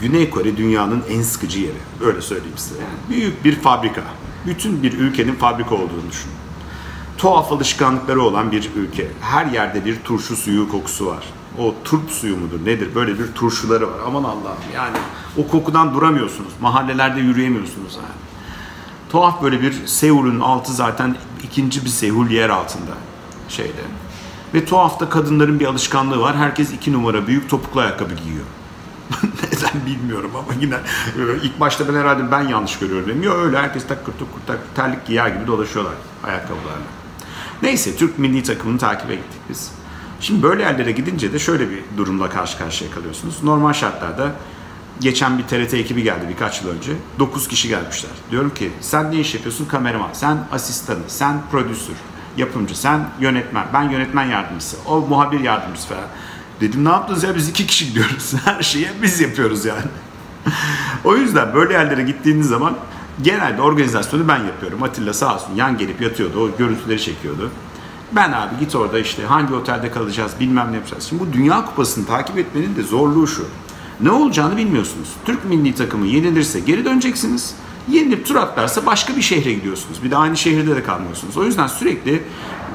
Güney 0.00 0.30
Kore 0.30 0.56
dünyanın 0.56 1.02
en 1.10 1.22
sıkıcı 1.22 1.60
yeri. 1.60 1.78
Öyle 2.04 2.22
söyleyeyim 2.22 2.58
size. 2.58 2.80
Büyük 3.08 3.44
bir 3.44 3.54
fabrika. 3.60 4.02
Bütün 4.46 4.82
bir 4.82 4.92
ülkenin 4.92 5.34
fabrika 5.34 5.74
olduğunu 5.74 6.10
düşünün 6.10 6.47
tuhaf 7.18 7.52
alışkanlıkları 7.52 8.22
olan 8.22 8.52
bir 8.52 8.70
ülke. 8.76 9.08
Her 9.20 9.46
yerde 9.46 9.84
bir 9.84 10.00
turşu 10.00 10.36
suyu 10.36 10.68
kokusu 10.68 11.06
var. 11.06 11.24
O 11.58 11.74
turp 11.84 12.10
suyu 12.10 12.36
mudur 12.36 12.64
nedir? 12.64 12.94
Böyle 12.94 13.18
bir 13.18 13.32
turşuları 13.32 13.86
var. 13.86 13.98
Aman 14.06 14.24
Allah'ım 14.24 14.58
yani 14.74 14.96
o 15.36 15.48
kokudan 15.48 15.94
duramıyorsunuz. 15.94 16.52
Mahallelerde 16.60 17.20
yürüyemiyorsunuz 17.20 17.94
yani. 17.96 18.14
Tuhaf 19.10 19.42
böyle 19.42 19.62
bir 19.62 19.86
Seul'ün 19.86 20.40
altı 20.40 20.72
zaten 20.72 21.16
ikinci 21.42 21.84
bir 21.84 21.90
Seul 21.90 22.30
yer 22.30 22.50
altında 22.50 22.92
şeyde. 23.48 23.82
Ve 24.54 24.64
tuhafta 24.64 25.08
kadınların 25.08 25.60
bir 25.60 25.66
alışkanlığı 25.66 26.20
var. 26.20 26.36
Herkes 26.36 26.72
iki 26.72 26.92
numara 26.92 27.26
büyük 27.26 27.50
topuklu 27.50 27.80
ayakkabı 27.80 28.14
giyiyor. 28.14 28.44
Neden 29.22 29.86
bilmiyorum 29.86 30.30
ama 30.34 30.60
yine 30.60 30.74
e, 30.74 31.42
ilk 31.42 31.60
başta 31.60 31.88
ben 31.88 31.94
herhalde 31.94 32.30
ben 32.30 32.40
yanlış 32.48 32.78
görüyorum. 32.78 33.22
Yok 33.22 33.36
öyle 33.36 33.58
herkes 33.58 33.86
takır 33.86 34.12
tukur 34.12 34.40
tak, 34.46 34.58
terlik 34.74 35.06
giyer 35.06 35.28
gibi 35.28 35.46
dolaşıyorlar 35.46 35.94
ayakkabılarla. 36.24 36.97
Neyse 37.62 37.96
Türk 37.96 38.18
milli 38.18 38.42
takımını 38.42 38.78
takibe 38.78 39.14
gittik 39.14 39.40
biz. 39.48 39.70
Şimdi 40.20 40.42
böyle 40.42 40.62
yerlere 40.62 40.92
gidince 40.92 41.32
de 41.32 41.38
şöyle 41.38 41.70
bir 41.70 41.82
durumla 41.96 42.30
karşı 42.30 42.58
karşıya 42.58 42.90
kalıyorsunuz. 42.90 43.42
Normal 43.42 43.72
şartlarda 43.72 44.32
geçen 45.00 45.38
bir 45.38 45.42
TRT 45.42 45.74
ekibi 45.74 46.02
geldi 46.02 46.26
birkaç 46.28 46.62
yıl 46.62 46.68
önce. 46.70 46.92
9 47.18 47.48
kişi 47.48 47.68
gelmişler. 47.68 48.10
Diyorum 48.30 48.54
ki 48.54 48.72
sen 48.80 49.12
ne 49.12 49.20
iş 49.20 49.34
yapıyorsun? 49.34 49.66
Kameraman. 49.66 50.08
Sen 50.12 50.38
asistanı. 50.52 50.98
Sen 51.08 51.40
prodüsör. 51.50 51.94
Yapımcı. 52.36 52.80
Sen 52.80 53.08
yönetmen. 53.20 53.66
Ben 53.72 53.82
yönetmen 53.82 54.24
yardımcısı. 54.24 54.76
O 54.86 55.00
muhabir 55.00 55.40
yardımcısı 55.40 55.88
falan. 55.88 56.04
Dedim 56.60 56.84
ne 56.84 56.88
yaptınız 56.88 57.24
ya 57.24 57.36
biz 57.36 57.48
iki 57.48 57.66
kişi 57.66 57.86
gidiyoruz. 57.88 58.34
Her 58.44 58.62
şeyi 58.62 58.88
biz 59.02 59.20
yapıyoruz 59.20 59.64
yani. 59.64 59.86
o 61.04 61.16
yüzden 61.16 61.54
böyle 61.54 61.72
yerlere 61.72 62.02
gittiğiniz 62.02 62.46
zaman 62.48 62.76
genelde 63.22 63.62
organizasyonu 63.62 64.28
ben 64.28 64.44
yapıyorum. 64.44 64.82
Atilla 64.82 65.14
sağ 65.14 65.34
olsun 65.34 65.54
yan 65.56 65.78
gelip 65.78 66.00
yatıyordu. 66.00 66.40
O 66.40 66.58
görüntüleri 66.58 67.00
çekiyordu. 67.00 67.50
Ben 68.12 68.32
abi 68.32 68.58
git 68.60 68.74
orada 68.74 68.98
işte 68.98 69.24
hangi 69.24 69.54
otelde 69.54 69.90
kalacağız 69.90 70.32
bilmem 70.40 70.72
ne 70.72 70.76
yapacağız. 70.76 71.04
Şimdi 71.04 71.22
bu 71.22 71.32
Dünya 71.32 71.64
Kupası'nı 71.64 72.06
takip 72.06 72.38
etmenin 72.38 72.76
de 72.76 72.82
zorluğu 72.82 73.26
şu. 73.26 73.44
Ne 74.00 74.10
olacağını 74.10 74.56
bilmiyorsunuz. 74.56 75.08
Türk 75.24 75.44
milli 75.44 75.74
takımı 75.74 76.06
yenilirse 76.06 76.60
geri 76.60 76.84
döneceksiniz. 76.84 77.54
Yenilip 77.88 78.26
tur 78.26 78.36
atlarsa 78.36 78.86
başka 78.86 79.16
bir 79.16 79.22
şehre 79.22 79.52
gidiyorsunuz. 79.52 80.04
Bir 80.04 80.10
de 80.10 80.16
aynı 80.16 80.36
şehirde 80.36 80.76
de 80.76 80.82
kalmıyorsunuz. 80.82 81.36
O 81.36 81.44
yüzden 81.44 81.66
sürekli 81.66 82.22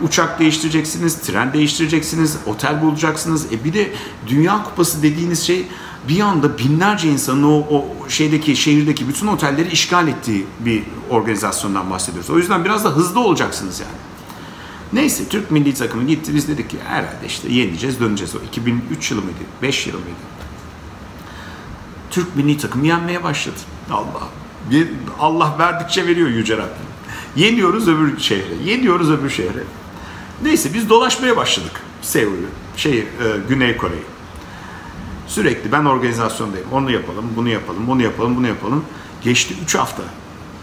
uçak 0.03 0.39
değiştireceksiniz, 0.39 1.15
tren 1.15 1.53
değiştireceksiniz, 1.53 2.37
otel 2.45 2.81
bulacaksınız. 2.81 3.53
E 3.53 3.63
bir 3.63 3.73
de 3.73 3.91
Dünya 4.27 4.63
Kupası 4.63 5.03
dediğiniz 5.03 5.43
şey 5.43 5.67
bir 6.09 6.19
anda 6.19 6.57
binlerce 6.57 7.09
insanın 7.09 7.43
o, 7.43 7.67
o 7.69 8.09
şeydeki 8.09 8.55
şehirdeki 8.55 9.07
bütün 9.07 9.27
otelleri 9.27 9.69
işgal 9.71 10.07
ettiği 10.07 10.45
bir 10.59 10.83
organizasyondan 11.09 11.91
bahsediyoruz. 11.91 12.29
O 12.29 12.37
yüzden 12.37 12.65
biraz 12.65 12.85
da 12.85 12.89
hızlı 12.89 13.19
olacaksınız 13.19 13.79
yani. 13.79 13.97
Neyse 14.93 15.29
Türk 15.29 15.51
milli 15.51 15.73
takımı 15.73 16.07
gitti. 16.07 16.35
Biz 16.35 16.47
dedik 16.47 16.69
ki 16.69 16.77
herhalde 16.85 17.25
işte 17.27 17.53
yeneceğiz 17.53 17.99
döneceğiz. 17.99 18.35
O 18.35 18.39
2003 18.47 19.11
yılı 19.11 19.21
mıydı? 19.21 19.37
5 19.61 19.87
yılı 19.87 19.97
mıydı? 19.97 20.15
Türk 22.11 22.35
milli 22.35 22.57
takımı 22.57 22.87
yenmeye 22.87 23.23
başladı. 23.23 23.55
Allah. 23.91 24.27
Allah 25.19 25.55
verdikçe 25.59 26.07
veriyor 26.07 26.29
Yüce 26.29 26.57
Rabbim. 26.57 26.93
Yeniyoruz 27.35 27.87
öbür 27.87 28.19
şehre. 28.19 28.53
Yeniyoruz 28.65 29.11
öbür 29.11 29.29
şehre. 29.29 29.63
Neyse 30.43 30.73
biz 30.73 30.89
dolaşmaya 30.89 31.37
başladık. 31.37 31.81
Seul'ü, 32.01 32.49
şey, 32.77 32.99
e, 32.99 33.05
Güney 33.49 33.77
Kore'yi. 33.77 34.12
Sürekli 35.33 35.71
ben 35.71 35.85
organizasyondayım. 35.85 36.67
Onu 36.71 36.91
yapalım, 36.91 37.25
bunu 37.35 37.49
yapalım, 37.49 37.87
bunu 37.87 38.01
yapalım, 38.01 38.35
bunu 38.35 38.47
yapalım. 38.47 38.85
Geçti 39.23 39.55
3 39.63 39.75
hafta. 39.75 40.03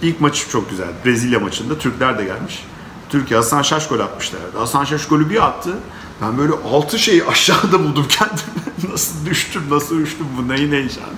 İlk 0.03 0.21
maçı 0.21 0.51
çok 0.51 0.71
güzel. 0.71 0.89
Brezilya 1.05 1.41
maçında 1.41 1.79
Türkler 1.79 2.19
de 2.19 2.25
gelmiş. 2.25 2.65
Türkiye 3.09 3.39
Hasan 3.41 3.63
Şaş 3.63 3.89
gol 3.89 4.01
atmışlardı. 4.01 4.59
Hasan 4.59 4.85
Şaş 4.85 5.07
golü 5.07 5.31
bir 5.31 5.47
attı. 5.47 5.79
Ben 6.23 6.39
böyle 6.39 6.53
altı 6.73 6.99
şeyi 6.99 7.25
aşağıda 7.29 7.85
buldum 7.85 8.07
kendimi. 8.09 8.93
nasıl 8.93 9.27
düştüm, 9.27 9.63
nasıl 9.71 9.97
uçtum 9.97 10.27
bu 10.39 10.49
neyin 10.49 10.73
heyecanı. 10.73 11.15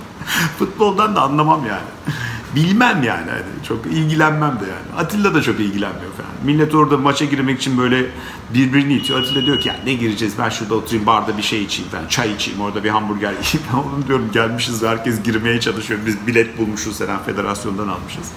Futboldan 0.59 1.15
da 1.15 1.21
anlamam 1.21 1.65
yani. 1.65 2.15
Bilmem 2.55 3.03
yani. 3.03 3.29
Hani 3.31 3.43
çok 3.67 3.85
ilgilenmem 3.85 4.59
de 4.59 4.65
yani. 4.65 4.99
Atilla 5.01 5.33
da 5.33 5.41
çok 5.41 5.59
ilgilenmiyor 5.59 6.11
falan. 6.11 6.31
Millet 6.43 6.75
orada 6.75 6.97
maça 6.97 7.25
girmek 7.25 7.59
için 7.59 7.77
böyle 7.77 8.05
birbirini 8.53 8.93
itiyor. 8.93 9.19
Atilla 9.19 9.45
diyor 9.45 9.59
ki 9.59 9.67
ya 9.67 9.75
ne 9.85 9.93
gireceğiz 9.93 10.33
ben 10.39 10.49
şurada 10.49 10.75
oturayım 10.75 11.05
barda 11.05 11.37
bir 11.37 11.43
şey 11.43 11.63
içeyim 11.63 11.91
falan. 11.91 12.07
Çay 12.07 12.33
içeyim 12.33 12.61
orada 12.61 12.83
bir 12.83 12.89
hamburger 12.89 13.31
yiyeyim. 13.53 13.73
Oğlum 13.73 14.05
diyorum 14.07 14.29
gelmişiz 14.33 14.83
herkes 14.83 15.23
girmeye 15.23 15.59
çalışıyor. 15.59 15.99
Biz 16.05 16.27
bilet 16.27 16.57
bulmuşuz 16.57 16.99
falan 16.99 17.23
federasyondan 17.23 17.87
almışız. 17.87 18.27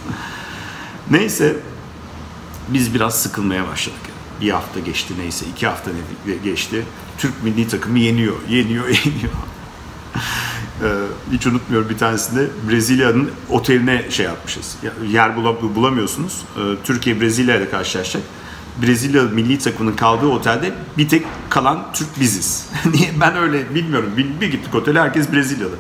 Neyse 1.11 1.57
biz 2.69 2.95
biraz 2.95 3.23
sıkılmaya 3.23 3.69
başladık. 3.69 4.01
Bir 4.41 4.51
hafta 4.51 4.81
geçti 4.81 5.15
neyse, 5.19 5.47
iki 5.53 5.67
hafta 5.67 5.91
geçti. 6.45 6.85
Türk 7.19 7.43
milli 7.43 7.69
takımı 7.69 7.99
yeniyor, 7.99 8.37
yeniyor, 8.49 8.89
yeniyor. 9.05 9.33
Ee, 10.83 10.87
hiç 11.33 11.47
unutmuyorum 11.47 11.89
bir 11.89 11.99
tanesinde 11.99 12.47
Brezilya'nın 12.71 13.31
oteline 13.51 14.11
şey 14.11 14.27
yapmışız. 14.27 14.77
Yer 15.09 15.37
bulamıyorsunuz. 15.75 16.45
Ee, 16.57 16.61
Türkiye 16.85 17.21
Brezilya 17.21 17.57
ile 17.57 17.71
karşılaşacak. 17.71 18.23
Brezilya 18.83 19.23
milli 19.23 19.59
takımının 19.59 19.97
kaldığı 19.97 20.27
otelde 20.27 20.73
bir 20.99 21.09
tek 21.09 21.27
kalan 21.51 21.93
Türk 21.93 22.21
biziz. 22.21 22.69
Niye? 22.95 23.11
Ben 23.21 23.37
öyle 23.37 23.75
bilmiyorum. 23.75 24.13
Bir, 24.17 24.41
bir 24.41 24.51
gittik 24.51 24.75
otele 24.75 25.01
herkes 25.01 25.33
Brezilyalı. 25.33 25.75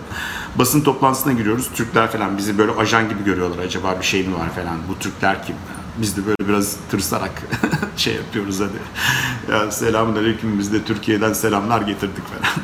Basın 0.56 0.80
toplantısına 0.80 1.32
giriyoruz. 1.32 1.68
Türkler 1.74 2.12
falan 2.12 2.38
bizi 2.38 2.59
böyle 2.59 2.72
ajan 2.72 3.09
gibi 3.09 3.24
görüyorlar. 3.24 3.64
Acaba 3.64 3.96
bir 4.00 4.06
şey 4.06 4.26
mi 4.26 4.35
var 4.35 4.54
falan. 4.54 4.76
Bu 4.88 4.98
Türkler 4.98 5.46
kim? 5.46 5.56
Biz 5.98 6.16
de 6.16 6.26
böyle 6.26 6.48
biraz 6.48 6.76
tırsarak 6.90 7.42
şey 7.96 8.14
yapıyoruz 8.14 8.61
hadi. 8.61 9.52
Ya 9.52 9.70
selamun 9.70 10.16
aleyküm 10.16 10.59
biz 10.59 10.72
de 10.72 10.85
Türkiye'den 10.85 11.32
selamlar 11.32 11.80
getirdik 11.80 12.24
falan. 12.26 12.54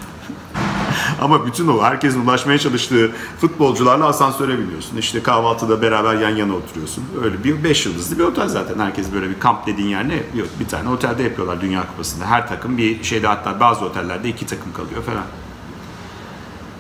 Ama 1.23 1.47
bütün 1.47 1.69
o 1.69 1.83
herkesin 1.83 2.27
ulaşmaya 2.27 2.59
çalıştığı 2.59 3.13
futbolcularla 3.41 4.07
asansöre 4.07 4.59
biniyorsun. 4.59 4.97
İşte 4.97 5.23
kahvaltıda 5.23 5.83
beraber 5.83 6.15
yan 6.15 6.37
yana 6.37 6.55
oturuyorsun. 6.55 7.05
Öyle 7.25 7.45
bir 7.45 7.65
beş 7.65 7.87
yıldızlı 7.87 8.19
bir 8.19 8.25
otel 8.25 8.49
zaten. 8.49 8.79
Herkes 8.79 9.13
böyle 9.13 9.31
bir 9.31 9.41
kamp 9.41 9.67
dediğin 9.67 9.89
yer 9.89 10.09
ne? 10.09 10.15
Yok 10.15 10.49
bir 10.61 10.69
tane 10.69 10.89
otelde 10.89 11.23
yapıyorlar 11.23 11.61
Dünya 11.61 11.87
Kupası'nda. 11.87 12.27
Her 12.27 12.49
takım 12.49 12.79
bir 12.79 13.05
şeyde 13.05 13.27
hatta 13.27 13.61
bazı 13.61 13.85
otellerde 13.85 14.29
iki 14.29 14.47
takım 14.47 14.73
kalıyor 14.73 15.03
falan. 15.03 15.25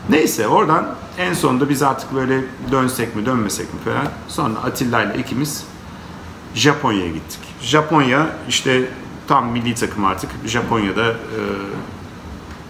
Neyse 0.08 0.48
oradan 0.48 0.94
en 1.18 1.34
sonunda 1.34 1.68
biz 1.68 1.82
artık 1.82 2.14
böyle 2.14 2.44
dönsek 2.72 3.16
mi 3.16 3.26
dönmesek 3.26 3.74
mi 3.74 3.80
falan. 3.84 4.08
Sonra 4.28 4.58
Atilla 4.58 5.02
ile 5.02 5.18
ikimiz 5.18 5.64
Japonya'ya 6.54 7.08
gittik. 7.08 7.40
Japonya 7.62 8.26
işte 8.48 8.88
tam 9.28 9.48
milli 9.48 9.74
takım 9.74 10.04
artık. 10.04 10.30
Japonya'da 10.46 11.10
e, 11.10 11.40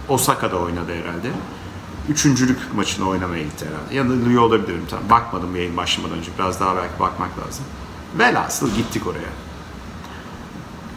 Osaka'da 0.09 0.57
oynadı 0.57 0.93
herhalde. 1.03 1.29
Üçüncülük 2.09 2.75
maçını 2.75 3.09
oynamaya 3.09 3.43
gitti 3.43 3.67
herhalde. 3.67 3.95
Yanılıyor 3.95 4.43
olabilirim 4.43 4.85
tam. 4.91 5.01
Bakmadım 5.11 5.57
yayın 5.57 5.77
başlamadan 5.77 6.19
önce. 6.19 6.31
Biraz 6.38 6.61
daha 6.61 6.77
belki 6.77 7.01
bakmak 7.01 7.31
lazım. 7.38 7.65
Velhasıl 8.19 8.75
gittik 8.75 9.07
oraya. 9.07 9.29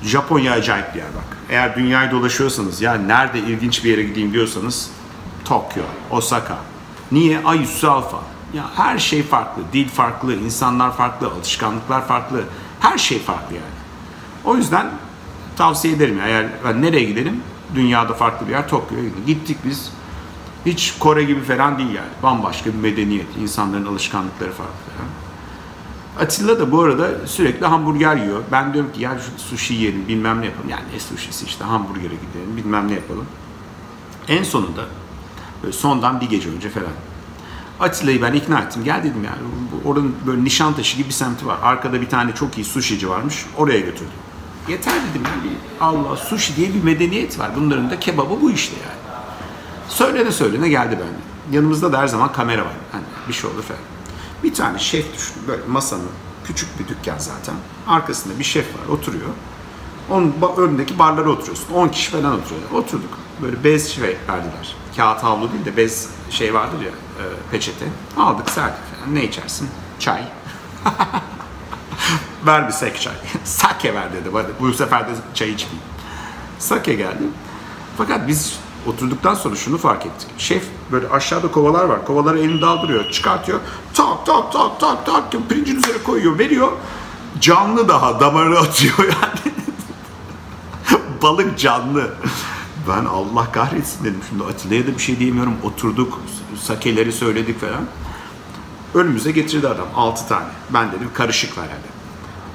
Japonya 0.04 0.54
acayip 0.54 0.94
bir 0.94 1.00
yer 1.00 1.08
bak. 1.08 1.38
Eğer 1.50 1.76
dünyayı 1.76 2.12
dolaşıyorsanız 2.12 2.82
ya 2.82 2.94
nerede 2.94 3.40
ilginç 3.40 3.84
bir 3.84 3.92
yere 3.92 4.04
gideyim 4.04 4.34
diyorsanız 4.34 4.90
Tokyo, 5.46 5.84
Osaka. 6.12 6.58
Niye? 7.12 7.42
Ayüssü 7.46 7.88
Alfa. 7.88 8.18
Ya 8.54 8.70
her 8.76 9.00
şey 9.00 9.24
farklı. 9.24 9.64
Dil 9.74 9.90
farklı, 9.90 10.36
insanlar 10.36 10.98
farklı, 10.98 11.28
alışkanlıklar 11.28 12.08
farklı. 12.08 12.44
Her 12.80 12.98
şey 12.98 13.20
farklı 13.20 13.56
yani. 13.56 13.66
O 14.44 14.56
yüzden 14.56 14.92
tavsiye 15.58 15.94
ederim. 15.94 16.20
Eğer 16.26 16.48
ben 16.66 16.82
nereye 16.82 17.04
gidelim? 17.04 17.44
Dünyada 17.76 18.14
farklı 18.14 18.48
bir 18.48 18.52
yer 18.52 18.68
Tokyo'ya 18.68 19.04
gidelim. 19.04 19.26
Gittik 19.28 19.58
biz. 19.66 19.92
Hiç 20.66 20.94
Kore 21.00 21.24
gibi 21.24 21.42
falan 21.42 21.78
değil 21.78 21.90
yani. 21.90 22.10
Bambaşka 22.24 22.70
bir 22.74 22.78
medeniyet. 22.78 23.28
İnsanların 23.42 23.86
alışkanlıkları 23.86 24.52
farklı 24.52 24.74
falan. 24.98 25.10
Atilla 26.26 26.60
da 26.60 26.72
bu 26.72 26.82
arada 26.82 27.28
sürekli 27.28 27.66
hamburger 27.66 28.16
yiyor. 28.16 28.42
Ben 28.52 28.74
diyorum 28.74 28.92
ki 28.94 29.02
ya 29.02 29.18
sushi 29.38 29.74
yiyelim 29.74 30.08
bilmem 30.08 30.42
ne 30.42 30.46
yapalım. 30.46 30.70
Yani 30.70 30.84
ne 30.94 31.00
sushisi 31.00 31.46
işte 31.46 31.64
hamburgere 31.64 32.14
gidelim 32.14 32.58
bilmem 32.58 32.88
ne 32.88 32.94
yapalım. 32.94 33.26
En 34.28 34.44
sonunda 34.44 34.86
böyle 35.64 35.74
sondan 35.74 36.22
bir 36.22 36.30
gece 36.30 36.50
önce 36.50 36.70
falan 36.70 36.92
Atilla'yı 37.80 38.22
ben 38.22 38.34
ikna 38.34 38.60
ettim. 38.60 38.84
Gel 38.84 39.04
dedim 39.04 39.24
yani. 39.24 39.38
Oranın 39.86 40.16
böyle 40.28 40.44
Nişantaşı 40.44 40.98
gibi 40.98 41.08
bir 41.08 41.14
semti 41.14 41.46
var. 41.46 41.58
Arkada 41.64 42.02
bir 42.02 42.10
tane 42.10 42.36
çok 42.36 42.58
iyi 42.58 42.66
sushici 42.66 43.10
varmış. 43.10 43.46
Oraya 43.58 43.80
götürdüm. 43.80 44.14
Yeter 44.70 44.94
dedim 44.94 45.22
yani. 45.26 45.56
Allah 45.82 46.16
sushi 46.16 46.56
diye 46.56 46.74
bir 46.74 46.84
medeniyet 46.84 47.40
var. 47.40 47.52
Bunların 47.56 47.90
da 47.90 48.00
kebabı 48.00 48.42
bu 48.42 48.52
işte 48.52 48.76
yani. 48.76 49.05
Söylene 49.90 50.32
söylene 50.32 50.70
geldi 50.70 51.00
bende. 51.00 51.58
Yanımızda 51.58 51.94
da 51.94 52.00
her 52.00 52.08
zaman 52.08 52.32
kamera 52.32 52.62
var. 52.62 52.74
Hani 52.92 53.04
bir 53.28 53.34
şey 53.34 53.50
olur 53.50 53.64
falan. 53.64 53.82
Bir 54.44 54.54
tane 54.54 54.80
şef 54.80 55.14
düşün. 55.14 55.36
Böyle 55.48 55.62
masanın 55.68 56.10
küçük 56.44 56.80
bir 56.80 56.88
dükkan 56.88 57.18
zaten. 57.18 57.56
Arkasında 57.88 58.40
bir 58.40 58.44
şef 58.44 58.66
var 58.66 58.88
oturuyor. 58.94 59.30
Onun 60.10 60.36
önündeki 60.58 61.00
barlara 61.00 61.30
oturuyorsun. 61.30 61.74
10 61.74 61.88
kişi 61.88 62.12
falan 62.12 62.34
oturuyor. 62.34 62.72
Oturduk. 62.84 63.10
Böyle 63.42 63.64
bez 63.64 63.90
şey 63.92 64.04
verdiler. 64.04 64.76
Kağıt 64.96 65.24
havlu 65.24 65.52
değil 65.52 65.66
de 65.66 65.78
bez 65.78 66.10
şey 66.30 66.54
vardır 66.54 66.82
ya 66.82 66.90
e, 66.90 67.24
peçete. 67.52 67.86
Aldık 68.18 68.50
serdik 68.50 68.80
falan. 68.96 69.16
Ne 69.16 69.24
içersin? 69.24 69.70
Çay. 70.00 70.24
ver 72.46 72.68
bir 72.68 72.74
sek 72.74 73.02
çay. 73.02 73.14
Sake 73.44 73.94
ver 73.94 74.14
dedi. 74.14 74.30
Bu 74.60 74.74
sefer 74.74 75.08
de 75.08 75.12
çay 75.34 75.50
içmeyeyim. 75.50 75.84
Sake 76.60 76.94
geldi. 76.94 77.24
Fakat 77.98 78.28
biz 78.28 78.60
oturduktan 78.88 79.34
sonra 79.34 79.56
şunu 79.56 79.78
fark 79.78 80.06
ettik. 80.06 80.30
Şef 80.38 80.64
böyle 80.92 81.10
aşağıda 81.10 81.52
kovalar 81.52 81.86
var. 81.86 82.06
Kovaları 82.06 82.40
elini 82.40 82.62
daldırıyor. 82.62 83.12
Çıkartıyor. 83.12 83.60
Tak 83.94 84.26
tak 84.26 84.52
tak 84.52 84.80
tak 84.80 85.06
tak 85.06 85.50
pirincin 85.50 85.76
üzerine 85.76 86.04
koyuyor. 86.04 86.40
Veriyor. 86.40 86.72
Canlı 87.42 87.88
daha 87.88 88.20
damarına 88.20 88.60
atıyor 88.60 88.98
yani. 89.00 89.56
Balık 91.22 91.60
canlı. 91.60 92.14
Ben 92.90 93.06
Allah 93.06 93.52
kahretsin 93.52 94.04
dedim. 94.04 94.22
Şimdi 94.30 94.44
Atilla'ya 94.44 94.88
da 94.88 94.88
bir 94.88 95.00
şey 95.00 95.20
diyemiyorum. 95.20 95.54
Oturduk, 95.64 96.22
sakeleri 96.60 97.12
söyledik 97.12 97.62
falan. 97.62 97.86
Önümüze 98.94 99.32
getirdi 99.32 99.68
adam 99.68 99.88
6 99.96 100.28
tane. 100.28 100.48
Ben 100.70 100.92
dedim 100.92 101.10
karışık 101.14 101.58
var 101.58 101.66
herhalde. 101.66 101.96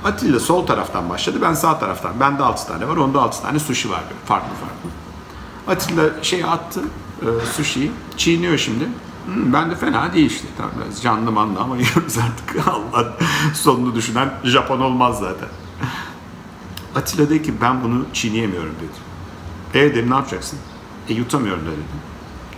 Atilla 0.05 0.41
sol 0.41 0.67
taraftan 0.67 1.11
başladı, 1.11 1.39
ben 1.43 1.55
sağ 1.55 1.79
taraftan. 1.79 2.21
Bende 2.21 2.43
6 2.43 2.67
tane 2.67 2.89
var, 2.89 2.97
onda 2.97 3.23
6 3.23 3.43
tane 3.43 3.59
sushi 3.59 3.91
var. 3.91 4.03
Farklı 4.27 4.49
farklı. 4.49 5.00
Atilla 5.71 6.23
şey 6.23 6.45
attı, 6.45 6.81
e, 7.23 7.47
sushi'yi. 7.47 7.91
Çiğniyor 8.17 8.59
şimdi. 8.59 8.85
Hmm, 9.27 9.53
ben 9.53 9.71
de 9.71 9.77
fena 9.77 10.13
değil 10.13 10.31
işte. 10.31 10.49
Tamam, 10.57 10.73
biraz 10.85 11.03
canlı 11.03 11.33
manlı 11.33 11.61
ama 11.61 11.77
yiyoruz 11.79 12.19
artık. 12.19 12.69
Allah 12.69 13.17
sonunu 13.55 13.95
düşünen 13.95 14.35
Japon 14.45 14.81
olmaz 14.81 15.19
zaten. 15.19 15.49
Atilla 16.95 17.31
dedi 17.31 17.43
ki 17.43 17.55
ben 17.61 17.83
bunu 17.85 18.07
çiğneyemiyorum 18.13 18.75
dedi. 18.75 19.11
E 19.79 19.95
dedim 19.95 20.11
ne 20.11 20.15
yapacaksın? 20.15 20.59
E 21.09 21.15
yutamıyorum 21.15 21.63
da 21.67 21.71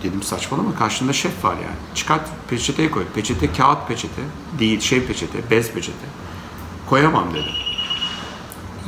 dedim. 0.03 0.23
Saçmalama 0.23 0.75
karşında 0.75 1.13
şef 1.13 1.43
var 1.45 1.55
yani. 1.55 1.95
Çıkart 1.95 2.29
peçeteye 2.49 2.91
koy. 2.91 3.03
Peçete 3.15 3.53
kağıt 3.53 3.87
peçete. 3.87 4.21
Değil 4.59 4.79
şey 4.79 5.05
peçete, 5.05 5.49
bez 5.51 5.71
peçete. 5.71 6.05
Koyamam 6.89 7.33
dedim. 7.33 7.53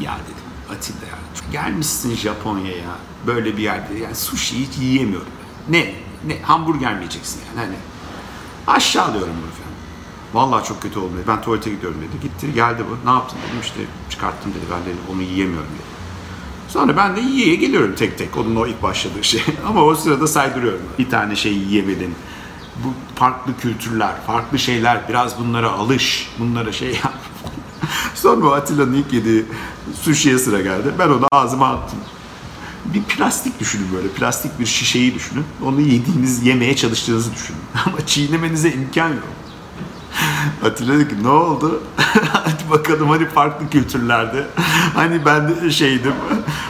Ya 0.02 0.18
dedim 0.26 0.76
Atilla. 0.78 1.15
Gelmişsin 1.52 2.16
Japonya'ya 2.16 2.96
böyle 3.28 3.58
bir 3.58 3.64
yerde 3.64 3.94
yani 3.94 4.16
sushi 4.16 4.68
hiç 4.68 4.78
yiyemiyorum. 4.78 5.28
Ne? 5.70 5.94
Ne? 6.28 6.42
Hamburger 6.42 6.94
mi 6.94 7.00
yiyeceksin 7.00 7.42
yani 7.48 7.66
hani? 7.66 7.76
Aşağılıyorum 8.68 9.34
bunu 9.42 9.52
falan. 9.52 9.76
Vallahi 10.34 10.68
çok 10.68 10.82
kötü 10.82 11.00
oldu. 11.00 11.12
Ben 11.28 11.42
tuvalete 11.42 11.70
gidiyorum 11.70 12.02
dedi. 12.02 12.22
Gitti 12.22 12.54
geldi 12.54 12.84
bu. 12.90 13.10
Ne 13.10 13.14
yaptın 13.14 13.38
dedim 13.48 13.60
işte 13.62 13.80
çıkarttım 14.10 14.52
dedi. 14.52 14.66
Ben 14.72 14.86
dedim 14.86 15.02
onu 15.14 15.22
yiyemiyorum 15.22 15.70
dedi. 15.70 15.96
Sonra 16.68 16.98
ben 16.98 17.16
de 17.16 17.22
yiye 17.22 17.56
geliyorum 17.56 17.96
tek 17.96 18.18
tek. 18.18 18.38
Onun 18.38 18.56
o 18.56 18.68
ilk 18.68 18.84
başladığı 18.84 19.24
şey. 19.24 19.42
Ama 19.68 19.84
o 19.84 19.96
sırada 19.96 20.28
saydırıyorum. 20.28 20.82
Bir 21.00 21.10
tane 21.10 21.36
şey 21.36 21.54
yiyemedin. 21.54 22.16
Bu 22.84 22.94
farklı 23.16 23.58
kültürler, 23.58 24.14
farklı 24.28 24.60
şeyler. 24.60 25.10
Biraz 25.10 25.40
bunlara 25.40 25.72
alış. 25.72 26.30
Bunlara 26.40 26.72
şey 26.72 26.90
yap. 26.90 27.14
Sonra 28.16 28.56
Atilla'nın 28.56 28.94
ilk 28.94 29.14
yediği 29.14 29.46
sushi'ye 30.02 30.38
sıra 30.38 30.62
geldi. 30.62 30.94
Ben 31.00 31.10
onu 31.10 31.28
ağzıma 31.32 31.68
attım. 31.68 32.00
Bir 32.86 33.04
plastik 33.04 33.60
düşünün 33.60 33.88
böyle. 33.96 34.08
Plastik 34.08 34.60
bir 34.60 34.66
şişeyi 34.66 35.16
düşünün. 35.16 35.46
Onu 35.66 35.82
yediğiniz, 35.82 36.46
yemeye 36.46 36.76
çalıştığınızı 36.76 37.34
düşünün. 37.34 37.60
Ama 37.86 38.06
çiğnemenize 38.06 38.72
imkan 38.72 39.10
yok. 39.10 39.24
Atilla 40.66 40.94
dedi 40.94 41.10
ki 41.10 41.24
ne 41.24 41.28
oldu? 41.28 41.84
Hadi 42.34 42.70
bakalım 42.70 43.10
hani 43.10 43.26
farklı 43.30 43.70
kültürlerde. 43.70 44.48
Hani 44.94 45.26
ben 45.26 45.70
şeydim. 45.70 46.14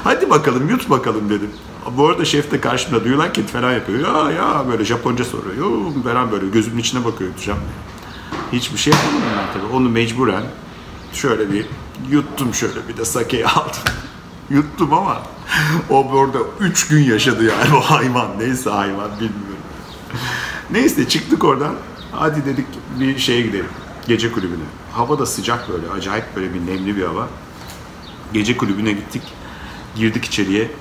Hadi 0.04 0.30
bakalım 0.30 0.70
yut 0.70 0.90
bakalım 0.90 1.30
dedim. 1.30 1.50
Bu 1.98 2.08
arada 2.08 2.26
şef 2.26 2.52
de 2.52 2.62
karşımda 2.62 3.04
duyuyorlar 3.04 3.34
ki 3.34 3.44
falan 3.44 3.74
yapıyor. 3.74 4.00
Ya 4.00 4.32
ya 4.32 4.68
böyle 4.68 4.86
Japonca 4.86 5.26
soruyor. 5.26 5.56
Yo 5.58 5.92
falan 6.04 6.32
böyle 6.32 6.48
gözümün 6.48 6.78
içine 6.78 7.06
bakıyor 7.06 7.30
yutacağım. 7.30 7.60
Hiçbir 8.52 8.78
şey 8.78 8.94
yapamadım 8.94 9.22
ben 9.38 9.54
tabii. 9.54 9.74
Onu 9.74 9.90
mecburen 9.90 10.44
şöyle 11.16 11.52
bir 11.52 11.66
yuttum 12.10 12.54
şöyle 12.54 12.88
bir 12.88 12.98
de 12.98 13.06
sakeyi 13.06 13.48
aldım. 13.48 13.82
yuttum 14.50 14.94
ama 14.94 15.22
o 15.90 16.04
orada 16.04 16.38
3 16.60 16.88
gün 16.88 17.04
yaşadı 17.04 17.44
yani 17.44 17.76
o 17.76 17.82
hayvan. 17.82 18.40
Neyse 18.40 18.70
hayvan 18.70 19.12
bilmiyorum. 19.12 19.66
Neyse 20.72 21.10
çıktık 21.10 21.44
oradan. 21.44 21.76
Hadi 22.12 22.46
dedik 22.46 22.68
bir 23.00 23.18
şeye 23.18 23.42
gidelim. 23.42 23.70
Gece 24.08 24.32
kulübüne. 24.32 24.64
Hava 24.92 25.20
da 25.20 25.26
sıcak 25.26 25.70
böyle. 25.70 25.90
Acayip 25.90 26.26
böyle 26.36 26.54
bir 26.54 26.68
nemli 26.68 26.98
bir 26.98 27.06
hava. 27.06 27.28
Gece 28.34 28.58
kulübüne 28.58 28.92
gittik. 28.92 29.22
Girdik 29.96 30.26
içeriye. 30.26 30.72